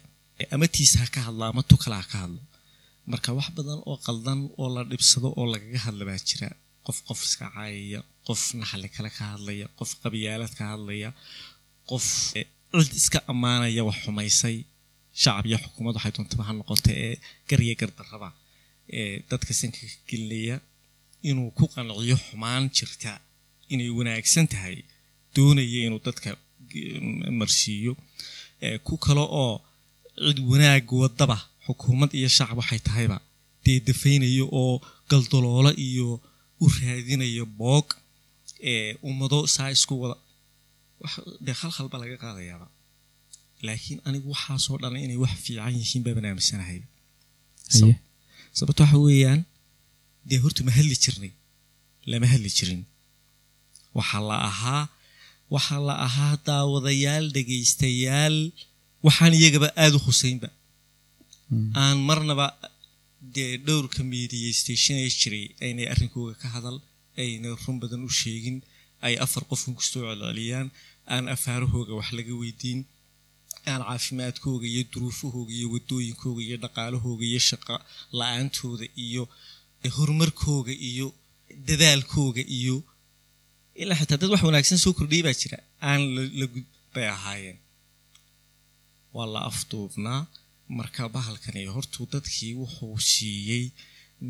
Ama 0.56 0.66
tiisa 0.76 0.98
ha 1.02 1.08
ka 1.16 1.20
hadla 1.28 1.44
ama 1.52 1.62
tu 1.70 1.76
kale 1.84 1.96
ha 2.02 2.06
ka 2.12 2.18
hadlo. 2.24 2.42
Marka 3.12 3.30
wax 3.40 3.48
badan 3.58 3.80
oo 3.90 3.98
qaldan 4.06 4.40
oo 4.62 4.68
la 4.76 4.82
dhibsado 4.92 5.28
oo 5.40 5.46
lagaga 5.54 5.80
hadla 5.86 6.04
baa 6.10 6.20
jira. 6.30 6.48
Qof 6.86 6.98
qof 7.08 7.20
iska 7.28 7.46
caayaya 7.56 8.00
qof 8.28 8.42
naxli 8.60 8.88
kale 8.96 9.10
ka 9.18 9.24
hadlaya 9.34 9.66
qof 9.80 9.92
qabyaalad 10.04 10.54
ka 10.60 10.64
hadlaya 10.74 11.10
qof 11.90 12.06
cid 12.34 12.92
iska 13.02 13.20
ammaanaya 13.32 13.82
wax 13.90 13.98
xumaysay. 14.06 14.58
Shacab 15.22 15.46
iyo 15.50 15.58
xukuumad 15.64 15.96
waxay 15.98 16.12
doontaba 16.16 16.44
ha 16.48 16.52
noqota 16.60 16.92
ee 17.06 17.14
garya 17.50 17.74
gardarraba 17.82 18.30
dadka 19.30 19.52
sanka 19.60 19.80
ka 19.92 19.98
gelinaya 20.10 20.56
inuu 21.30 21.50
ku 21.58 21.66
qanciyo 21.74 22.16
xumaan 22.26 22.64
jirta 22.78 23.12
inay 23.74 23.90
wanaagsan 23.98 24.46
tahay 24.54 24.76
doonaya 25.36 25.80
inuu 25.88 26.02
dadka 26.08 26.30
marsiiyo 27.40 27.94
ku 28.86 28.94
kale 29.06 29.24
oo 29.44 29.54
cid 30.26 30.40
wanaag 30.52 30.86
wadaba 31.02 31.38
xukuumad 31.66 32.12
iyo 32.20 32.30
shacab 32.38 32.58
waxay 32.62 32.80
tahayba 32.88 33.18
dee 33.66 33.80
dafaynayo 33.88 34.46
oo 34.62 34.74
galdoloola 35.10 35.72
iyo 35.88 36.08
u 36.64 36.66
raadinayo 36.78 37.46
boog 37.60 37.88
ummado 39.10 39.40
saa 39.56 39.70
isku 39.76 39.94
wada 40.02 40.18
dee 41.46 41.56
khalkhal 41.60 41.88
baa 41.92 42.00
laga 42.04 42.18
qaadayaaba. 42.24 42.68
Laakiin 43.68 44.00
anigu 44.08 44.28
waxaasoo 44.34 44.78
dhan 44.82 44.96
inay 45.06 45.20
wax 45.24 45.34
fiican 45.46 45.74
yihiin 45.80 46.02
baa 46.06 46.16
banaaminsanahay 46.18 46.80
sababto 48.58 48.82
waxa 48.84 48.98
weeyaan 49.06 49.42
dee 50.30 50.40
horta 50.44 50.62
ma 50.68 50.72
hadli 50.78 50.96
jirnay 51.04 51.32
lama 52.12 52.28
hadli 52.34 52.50
jirin 52.58 52.82
waxaa 53.98 54.24
la 54.30 54.38
ahaa 54.50 54.84
waxaa 55.56 55.82
la 55.88 55.96
ahaa 56.08 56.34
daawadayaal 56.48 57.26
dhegaystayaal. 57.36 58.38
Waxaan 59.06 59.34
iyagaba 59.40 59.68
aada 59.84 59.96
u 60.00 60.06
khuseynba 60.06 60.50
aan 61.84 61.98
marnaba 62.10 62.48
dee 63.36 63.54
dhowrka 63.68 64.02
media 64.14 64.50
stationay 64.62 65.10
jiray 65.20 65.46
aynay 65.66 65.88
arrinkooga 65.94 66.34
ka 66.42 66.48
hadal 66.56 66.78
ayna 67.24 67.50
run 67.64 67.78
badan 67.82 68.02
u 68.08 68.12
sheegin 68.22 68.58
ay 69.06 69.14
afar 69.26 69.44
qofkan 69.50 69.74
ku 69.78 69.84
soo 69.92 70.04
celceliyaan 70.10 70.68
aan 71.14 71.26
afaarahooga 71.36 71.94
wax 72.00 72.10
laga 72.18 72.34
weydiin 72.42 72.80
aan 73.72 73.82
caafimaadkooga 73.88 74.66
iyo 74.74 74.84
duruufahooga 74.92 75.52
iyo 75.58 75.68
wadooyinkooga 75.74 76.42
iyo 76.48 76.58
dhaqaalahooga 76.64 77.24
iyo 77.32 77.42
shaqa 77.50 77.76
la'aantooda 78.20 78.86
iyo 79.06 79.24
horumarkooga 79.98 80.74
iyo 80.90 81.08
dadaalkooga 81.68 82.44
iyo 82.60 82.76
ilaa 83.82 83.98
xitaa 84.00 84.18
dad 84.22 84.30
wax 84.34 84.42
wanaagsan 84.50 84.80
soo 84.84 84.94
kordhiyay 84.98 85.24
baa 85.28 85.36
jira. 85.42 85.58
Aan 85.90 86.02
la 86.40 86.46
gud 86.54 86.68
bay 86.94 87.08
ahaayeen. 87.16 87.58
Waa 89.16 89.28
la 89.34 89.40
afduubnaa 89.52 90.22
marka 90.78 91.04
bahalkani 91.16 91.62
hortuu 91.76 92.06
dadkii 92.14 92.54
wuxuu 92.62 92.96
siiyey 93.12 93.66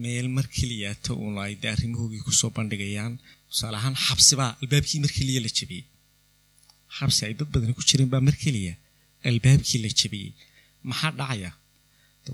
meel 0.03 0.27
mar 0.35 0.45
keliyaata 0.55 1.11
uun 1.21 1.35
ay 1.45 1.53
de 1.61 1.67
arrimahoogii 1.73 2.21
ku 2.25 2.31
soo 2.39 2.49
bandhigayaan. 2.57 3.13
Tusaale 3.49 3.77
ahaan 3.81 3.95
xabsibaa 4.05 4.51
albaabkii 4.61 4.99
mar 5.03 5.11
keliya 5.17 5.39
la 5.45 5.49
jabiyey 5.57 5.85
xabsi 6.97 7.21
ay 7.27 7.33
dad 7.39 7.49
badani 7.53 7.73
ku 7.77 7.83
jireen 7.89 8.09
baa 8.13 8.21
mar 8.27 8.35
keliya 8.43 8.73
albaabkii 9.29 9.79
la 9.83 9.89
jabiyey 9.99 10.31
maxaa 10.89 11.11
dhacaya? 11.19 11.51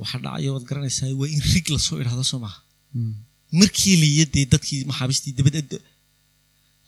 Waxaa 0.02 0.22
dhacaya 0.26 0.50
waad 0.56 0.66
garanaysaa 0.70 1.10
waa 1.22 1.30
in 1.36 1.42
rig 1.54 1.68
la 1.76 1.80
soo 1.88 1.98
idhahdo 2.02 2.24
soo 2.32 2.40
maha 2.46 2.60
markii 3.60 3.96
liya 4.04 4.26
dee 4.34 4.46
dadkii 4.54 4.82
maxaabiistii 4.90 5.34
dabadda 5.40 5.78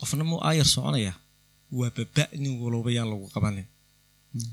qofna 0.01 0.23
muu 0.29 0.41
aayar 0.47 0.67
soconaya? 0.73 1.13
Waa 1.77 1.91
baba 1.97 2.23
nin 2.43 2.53
walooba 2.63 2.89
yaan 2.97 3.09
lagu 3.13 3.27
qabanin 3.35 3.67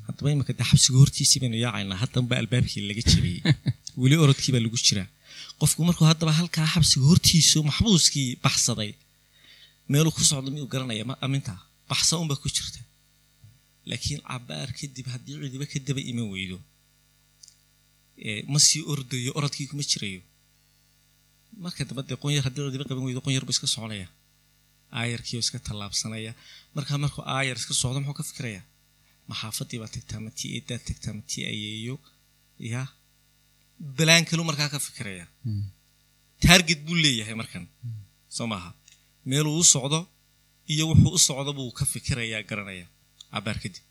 haddaba 0.07 0.29
imika 0.35 0.53
dee 0.59 0.67
xabsiga 0.71 0.99
hortiisii 1.03 1.41
baynu 1.43 1.57
yaacaynaa 1.65 1.99
haddanba 2.03 2.35
albaabkii 2.43 2.83
laga 2.91 3.03
jabiyey. 3.11 3.43
Weli 4.03 4.17
orodkii 4.25 4.53
baa 4.55 4.63
lagu 4.67 4.79
jiraa. 4.87 5.09
Qofku 5.61 5.81
markuu 5.89 6.07
haddaba 6.11 6.33
halkaa 6.41 6.67
xabsiga 6.75 7.07
hortiisu 7.11 7.59
maxbuuskii 7.69 8.29
baxsaday 8.45 8.91
meeluu 9.91 10.13
ku 10.17 10.23
socdo 10.31 10.49
miyuu 10.55 10.71
garanaya? 10.75 11.05
Amintaa 11.27 11.59
baxsa 11.91 12.15
unbaa 12.23 12.39
ku 12.43 12.49
jirta. 12.57 12.81
Laakiin 13.89 14.21
cabaar 14.31 14.71
kadib 14.79 15.07
haddii 15.15 15.37
cidiba 15.43 15.67
ka 15.73 15.79
daba 15.87 16.01
iman 16.11 16.29
weydo 16.35 16.59
ma 18.53 18.59
sii 18.67 18.83
ordayo 18.93 19.31
orodkii 19.39 19.67
kuma 19.71 19.83
jirayo. 19.91 20.23
Marka 21.65 21.83
dambe 21.89 22.03
dee 22.09 22.19
qonyar 22.23 22.43
haddii 22.47 22.67
cidiba 22.67 22.89
qaban 22.89 23.05
weydo 23.09 23.21
qonyar 23.27 23.45
buu 23.47 23.57
iska 23.57 23.69
soconaya 23.75 24.09
aayarkiioo 24.99 25.43
iska 25.45 25.59
tallaabsanaya. 25.67 26.33
Markaa 26.77 26.99
markuu 27.05 27.25
aayar 27.37 27.57
iska 27.61 27.75
socdo 27.83 27.99
muxuu 28.01 28.17
ka 28.21 28.25
fikirayaa 28.31 28.65
maxaafadii 29.31 29.79
baa 29.83 29.91
tagtaa 29.97 30.21
ma 30.25 30.31
tii 30.39 30.51
eedaad 30.57 30.83
tagtaa 30.89 31.13
ma 31.19 31.23
tii 31.31 31.45
ayeeyo 31.53 31.97
ya 32.73 32.83
balaan 33.97 34.25
kalu 34.29 34.43
markaa 34.51 34.69
ka 34.75 34.79
fikiraya 34.87 35.27
taarget 36.45 36.81
buu 36.87 36.97
leeyahay 37.05 37.35
markan. 37.41 37.65
Soo 38.37 38.47
maaha. 38.53 38.71
Meeluu 39.31 39.57
u 39.63 39.65
socdo 39.75 39.99
iyo 40.73 40.85
wuxuu 40.91 41.13
u 41.19 41.21
socdo 41.29 41.51
buu 41.59 41.71
ka 41.79 41.85
fikirayaa 41.95 42.43
garanaya. 42.51 42.87
Cabaar 43.33 43.59
kadib 43.63 43.85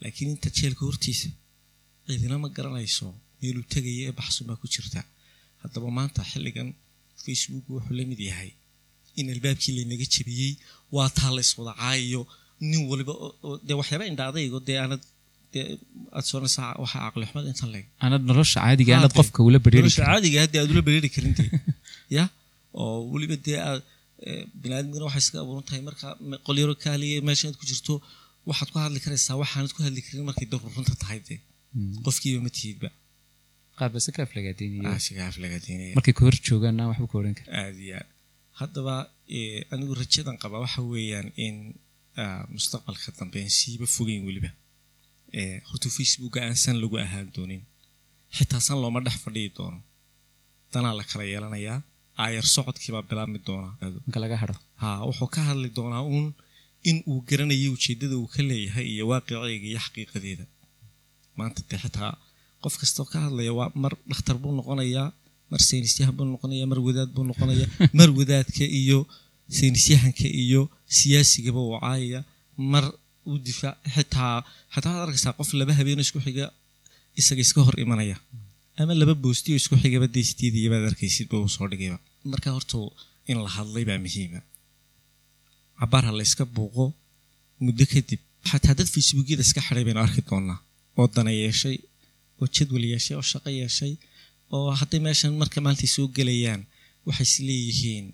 laakiin 0.00 0.30
inta 0.34 0.48
jeelka 0.58 0.82
hortiisa 0.88 1.28
cidina 2.06 2.36
ma 2.44 2.48
garanayso 2.56 3.06
meeluu 3.40 3.64
tegaya 3.74 4.02
ee 4.08 4.14
baxsun 4.18 4.44
baa 4.48 4.58
ku 4.62 4.66
jirta. 4.74 5.00
Haddaba 5.62 5.88
maanta 5.98 6.20
xilligan 6.30 6.68
facebook 7.24 7.64
wuxuu 7.74 7.94
la 7.98 8.04
mid 8.10 8.20
yahay 8.28 8.50
in 9.20 9.28
albaabkii 9.34 9.72
laynaga 9.78 10.06
jebiyey 10.14 10.52
waa 10.96 11.08
taa 11.18 11.30
la 11.36 11.40
iswada 11.46 11.72
caayayo 11.80 12.22
nin 12.70 12.80
waliba 12.90 13.12
dee 13.68 13.76
waxyaaba 13.80 14.04
indhaadaygo 14.12 14.58
dee 14.68 14.78
aanad 14.84 15.02
aad 16.16 16.24
aanad 18.04 18.22
nolosha 18.30 18.58
caadiga 18.64 18.92
qofka 19.18 19.40
ula 19.48 19.58
caadiga 20.10 20.38
aad 20.62 20.70
ula 20.74 20.82
bereeri 20.88 21.08
dee. 21.38 21.48
Ya? 22.16 22.24
Oo 22.80 22.98
weliba 23.12 23.36
dee 23.46 23.58
aad 23.68 23.82
eh, 24.28 24.42
biniaadamkana 24.62 25.04
waxay 25.08 25.22
iska 25.24 25.36
abuuran 25.42 25.64
tahay 25.68 25.82
marka 25.88 26.06
me- 26.30 26.40
qolyaro 26.46 26.74
kaaliya 26.84 27.18
meeshaad 27.28 27.54
ku 27.60 27.64
jirto 27.70 27.94
waxaad 28.50 28.68
ku 28.72 28.78
hadli 28.84 28.98
karaysaa 29.04 29.36
waxaanad 29.42 29.72
ku 29.76 29.80
hadli 29.86 30.00
karin 30.06 30.24
markay 30.30 30.46
runta 30.76 30.94
tahay 31.04 31.20
dee. 31.28 31.38
Qofkiiba 32.06 32.40
ma 32.46 32.50
tihidba 32.56 32.88
qaar 33.78 33.90
base 33.94 34.10
ka 34.16 34.20
aflagaadeynayo. 34.26 34.82
Aasigaaf 34.92 35.34
laga 35.44 35.58
diinaya 35.66 35.94
markay 35.98 36.14
ka 36.18 36.22
hor 36.26 36.36
joogaanna 36.48 36.82
waxba 36.90 37.06
ka 37.12 37.16
oran 37.22 37.34
kara 37.38 37.48
aad 37.62 37.76
iyo 37.84 37.94
aad 38.00 38.08
haddaba 38.60 38.94
eh, 39.36 39.60
anigu 39.72 39.92
rajadan 40.02 40.36
qaba 40.42 40.56
waxa 40.64 40.80
weeyaan 40.92 41.28
in 41.46 41.56
ah, 42.22 42.42
mustaqbalka 42.54 43.10
dambe 43.18 43.38
siiba 43.58 43.86
fogeyn 43.96 44.22
weliba. 44.28 44.50
Eh, 45.38 45.56
horta 45.68 45.88
facebooka 45.96 46.38
aan 46.46 46.56
san 46.64 46.76
lagu 46.82 46.96
ahaan 47.04 47.28
doonin. 47.34 47.62
Xitaa 48.36 48.60
san 48.66 48.78
looma 48.82 49.00
dhex 49.06 49.16
fadhiyi 49.24 49.50
doono. 49.56 49.78
Danaa 50.72 50.94
la 50.98 51.04
kala 51.10 51.24
yeelanayaa. 51.32 51.78
Aayar 52.22 52.46
socodkiibaa 52.54 53.02
bilaabmi 53.08 53.38
doonaa 53.46 53.74
wuxuu 55.08 55.28
ka 55.34 55.40
hadli 55.48 55.68
doonaa 55.78 56.02
uun 56.12 56.26
in 56.90 56.98
uu 57.10 57.20
garanayo 57.28 57.70
ujeeddada 57.76 58.14
uu 58.20 58.28
ka 58.34 58.40
leeyahay 58.48 58.86
iyo 58.94 59.04
waaqiciga 59.10 59.66
iyo 59.70 59.80
xaqiiqadeeda. 59.84 60.44
Maanta 61.38 61.60
dee 61.70 61.78
xitaa 61.84 62.12
qof 62.62 62.74
kastoo 62.80 63.06
ka 63.12 63.18
hadlaya 63.26 63.52
waa 63.58 63.70
mar 63.82 63.92
dhakhtar 64.10 64.36
buu 64.42 64.52
noqonayaa 64.58 65.08
mar 65.50 65.60
saynisyahan 65.68 66.14
buu 66.18 66.26
noqonayaa 66.34 66.68
mar 66.72 66.80
wadaad 66.86 67.10
buu 67.16 67.24
noqonayaa 67.30 67.68
mar 67.98 68.08
wadaadka 68.18 68.64
iyo 68.80 68.98
saynisyahanka 69.58 70.26
iyo 70.42 70.62
siyaasigaba 70.98 71.60
uu 71.66 71.74
caayaya 71.84 72.20
mar 72.72 72.84
uu 73.28 73.38
difaac 73.46 73.76
xitaa 73.94 74.34
xitaa 74.74 74.94
waxaad 74.96 75.02
arkaysaa 75.06 75.34
qof 75.38 75.50
laba 75.60 75.72
habeen 75.78 76.00
isku 76.04 76.18
xiga 76.26 76.44
isaga 77.20 77.42
iska 77.46 77.60
hor 77.66 77.76
imanaya. 77.84 78.16
Ama 78.80 78.92
laba 79.00 79.14
boostiyo 79.24 79.54
isku 79.60 79.74
xigaba 79.82 80.06
deysteediya 80.16 80.68
baad 80.72 80.84
arkaysid 80.90 81.26
ba 81.32 81.36
uu 81.42 81.50
soo 81.56 81.66
dhigayba. 81.72 81.98
Marka 82.32 82.48
horta 82.56 82.78
in 83.30 83.38
la 83.44 83.50
hadlay 83.56 83.84
baa 83.90 83.98
muhiima. 84.04 84.40
Cabaar 85.80 86.04
ha 86.08 86.12
la 86.18 86.24
buuqo 86.56 86.84
muddo 87.64 87.84
kadib 87.92 88.20
xataa 88.50 88.74
dad 88.78 88.88
facebookyada 88.94 89.42
iska 89.46 89.60
xidhay 89.66 89.84
baynu 89.88 90.00
arki 90.06 90.22
doonaa 90.28 90.58
oo 90.98 91.06
dana 91.14 91.32
yeeshay 91.42 91.76
oo 92.40 92.46
jadwal 92.54 92.84
yeeshay 92.92 93.14
oo 93.20 93.24
shaqo 93.32 93.50
yeeshay 93.60 93.92
oo 94.56 94.70
hadday 94.80 95.00
meeshan 95.06 95.32
marka 95.42 95.58
maantay 95.66 95.88
soo 95.96 96.06
gelayaan 96.16 96.62
waxay 97.06 97.26
is 97.30 97.34
leeyihiin 97.48 98.06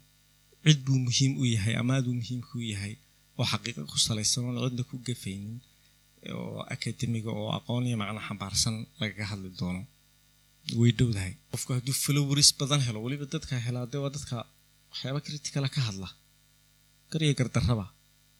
cid 0.64 0.78
buu 0.86 0.98
muhiim 1.06 1.32
u 1.42 1.44
yahay 1.54 1.74
ama 1.80 1.92
aad 1.96 2.06
uu 2.10 2.16
muhiim 2.20 2.40
ku 2.48 2.56
yahay 2.72 2.94
oo 3.38 3.44
xaqiiqa 3.52 3.82
ku 3.90 3.96
salaysan 4.06 4.42
oon 4.46 4.56
cidna 4.64 4.82
ku 4.90 4.96
gafaynin 5.06 5.56
oo 6.36 6.58
akademiga 6.74 7.30
oo 7.40 7.48
aqoon 7.58 7.84
iyo 7.88 7.96
macno 8.02 8.20
xambaarsan 8.28 8.74
lagaga 9.00 9.24
hadli 9.30 9.48
doono. 9.60 9.82
Way 10.80 10.90
dhowdahay 10.98 11.32
qofku 11.52 11.70
hadduu 11.76 11.94
followers 12.04 12.50
badan 12.60 12.80
helo 12.86 12.98
weliba 13.04 13.26
dadka 13.34 13.54
helaa 13.66 13.86
dee 13.92 14.00
waa 14.04 14.12
dadka 14.16 14.36
waxyaaba 14.90 15.20
kritikala 15.26 15.68
ka 15.74 15.80
hadla 15.88 16.08
garya 17.10 17.32
gardarraba 17.38 17.86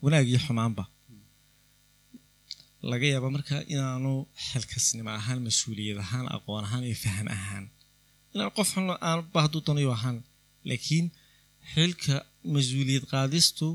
wanaag 0.05 0.26
iyo 0.32 0.40
xumaanba. 0.47 0.84
Laga 2.90 3.07
yaaba 3.12 3.28
marka 3.36 3.55
inaanu 3.74 4.12
xilkasnimo 4.49 5.11
ahaan 5.20 5.40
mas'uuliyad 5.47 5.99
ahaan 6.05 6.26
aqoon 6.36 6.64
ahaan 6.66 6.82
iyo 6.88 6.97
faham 7.05 7.28
ahaan 7.36 7.64
qof 8.57 8.68
xun 8.74 8.87
aanba 9.09 9.39
hadduu 9.45 9.62
doonayo 9.66 9.91
ahaan 9.97 10.18
laakiin 10.68 11.07
xilka 11.72 12.14
mas'uuliyad 12.55 13.05
qaadistu 13.12 13.66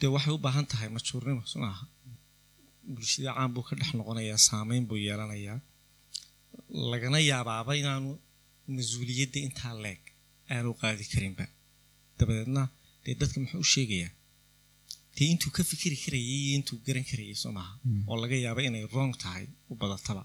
dee 0.00 0.10
waxay 0.14 0.32
u 0.36 0.38
baahan 0.46 0.66
tahay 0.70 0.88
majuurnimo 0.96 1.42
sun 1.52 1.64
aha 1.70 1.84
bulshada 2.94 3.30
caan 3.36 3.50
buu 3.54 3.64
ka 3.68 3.72
dhex 3.78 3.90
noqonayaa 3.98 4.40
saameyn 4.48 4.84
buu 4.88 4.98
yeelanayaa 5.06 5.58
lagana 6.92 7.18
yaabaaba 7.30 7.72
inaanu 7.80 8.10
mas'uuliyadda 8.76 9.38
intaa 9.46 9.74
leeg 9.84 10.00
aanu 10.54 10.70
qaadi 10.80 11.04
karinba 11.12 11.44
dabadeedna 12.18 12.62
dee 13.04 13.14
dadka 13.20 13.36
muxuu 13.42 13.60
u 13.66 13.68
sheegayaa 13.74 14.12
dee 15.16 15.26
intuu 15.32 15.50
ka 15.56 15.62
fikiri 15.70 15.96
karayay 16.04 16.30
iyo 16.44 16.52
intuu 16.58 16.76
garan 16.86 17.04
karayay 17.10 17.36
soo 17.42 17.52
maaha 17.58 17.74
oo 18.10 18.16
laga 18.22 18.36
yaaba 18.44 18.60
inay 18.68 18.84
wrong 18.92 19.12
tahay 19.22 19.44
u 19.70 19.74
badataba 19.80 20.22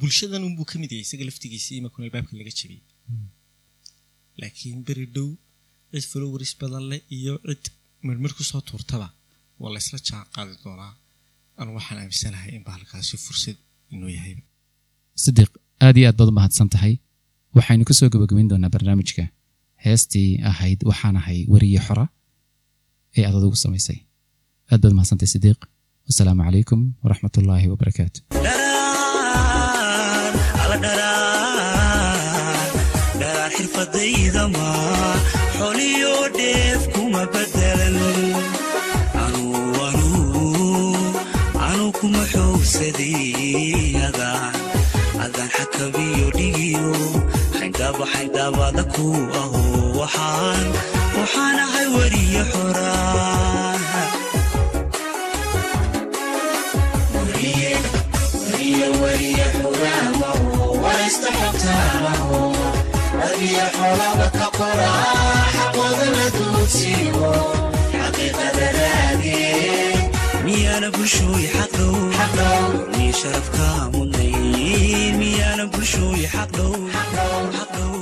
bulshadan 0.00 0.42
unbuu 0.48 0.66
ka 0.70 0.74
mid 0.82 0.90
yahay 0.94 1.04
isaga 1.06 1.24
laftigiisa 1.28 1.70
imakun 1.80 2.00
albaabka 2.06 2.32
laga 2.40 2.52
jabiyey 2.58 2.82
laakiin 4.40 4.80
beri 4.88 5.06
dhow 5.14 5.28
cid 5.92 6.04
followers 6.12 6.52
badan 6.60 6.84
leh 6.90 7.00
iyo 7.16 7.34
cid 7.48 7.64
mirmir 8.06 8.32
ku 8.38 8.42
soo 8.50 8.60
tuurtaba 8.68 9.08
waa 9.60 9.70
la 9.74 9.78
isla 9.84 9.98
jaan 10.08 10.24
qaadi 10.34 10.52
doonaa 10.64 10.92
anu 11.60 11.70
waxaan 11.78 11.98
aaminsanahay 12.02 12.50
in 12.56 12.62
bahalkaasi 12.68 13.16
fursad 13.26 13.58
inuu 13.94 14.10
yahayba 14.16 14.42
sidiiq 15.24 15.52
aad 15.86 15.96
iyo 16.00 16.06
aad 16.10 16.16
baad 16.20 16.30
u 16.32 16.34
mahadsan 16.38 16.68
tahay 16.74 16.94
waxaynu 17.56 17.84
ka 17.88 17.94
soo 17.98 18.08
gabagabayn 18.14 18.48
doonaa 18.52 18.72
barnaamijka 18.74 19.24
heestii 19.86 20.28
ahayd 20.50 20.80
waxaan 20.90 21.16
ahay 21.20 21.38
weriye 21.52 21.80
xora 21.86 22.04
ee 23.18 23.24
aad 23.28 23.34
adugu 23.40 23.56
samaysay 23.64 23.98
aad 24.72 24.80
baad 24.84 24.94
mahadsantahay 24.98 25.30
sidiiq 25.34 25.60
wasalaamu 26.08 26.42
calaykum 26.46 26.80
waraxmat 27.04 27.34
ullaahi 27.40 27.66
wabarakaatu 27.72 28.18
xirfadaydama 33.56 34.68
xoliyo 35.58 36.14
dheef 36.38 36.82
kuma 36.94 37.22
anuu 39.24 39.72
anuu 41.68 41.90
kuma 42.00 42.22
xoogsaday 42.32 43.96
adaan 44.08 45.48
xakabiyo 45.56 46.26
dhigiyo 46.38 46.92
xayndaaba 47.58 48.04
xayndaabada 48.12 48.82
ku 48.94 49.06
aho 49.42 49.62
waxaan 50.00 50.62
waxaan 51.18 51.56
ahay 51.66 51.86
weriye 63.20 63.64
xoraan 63.76 64.18
miyaana 70.46 70.88
bulshooy 70.96 71.44
xaqdhow 71.54 71.96
miya 72.96 73.12
sharafka 73.20 73.66
mudnayn 73.94 75.14
miyaana 75.20 75.64
bulshooy 75.72 76.22
xaqdhow 76.34 76.72
xaqdhow 76.94 77.92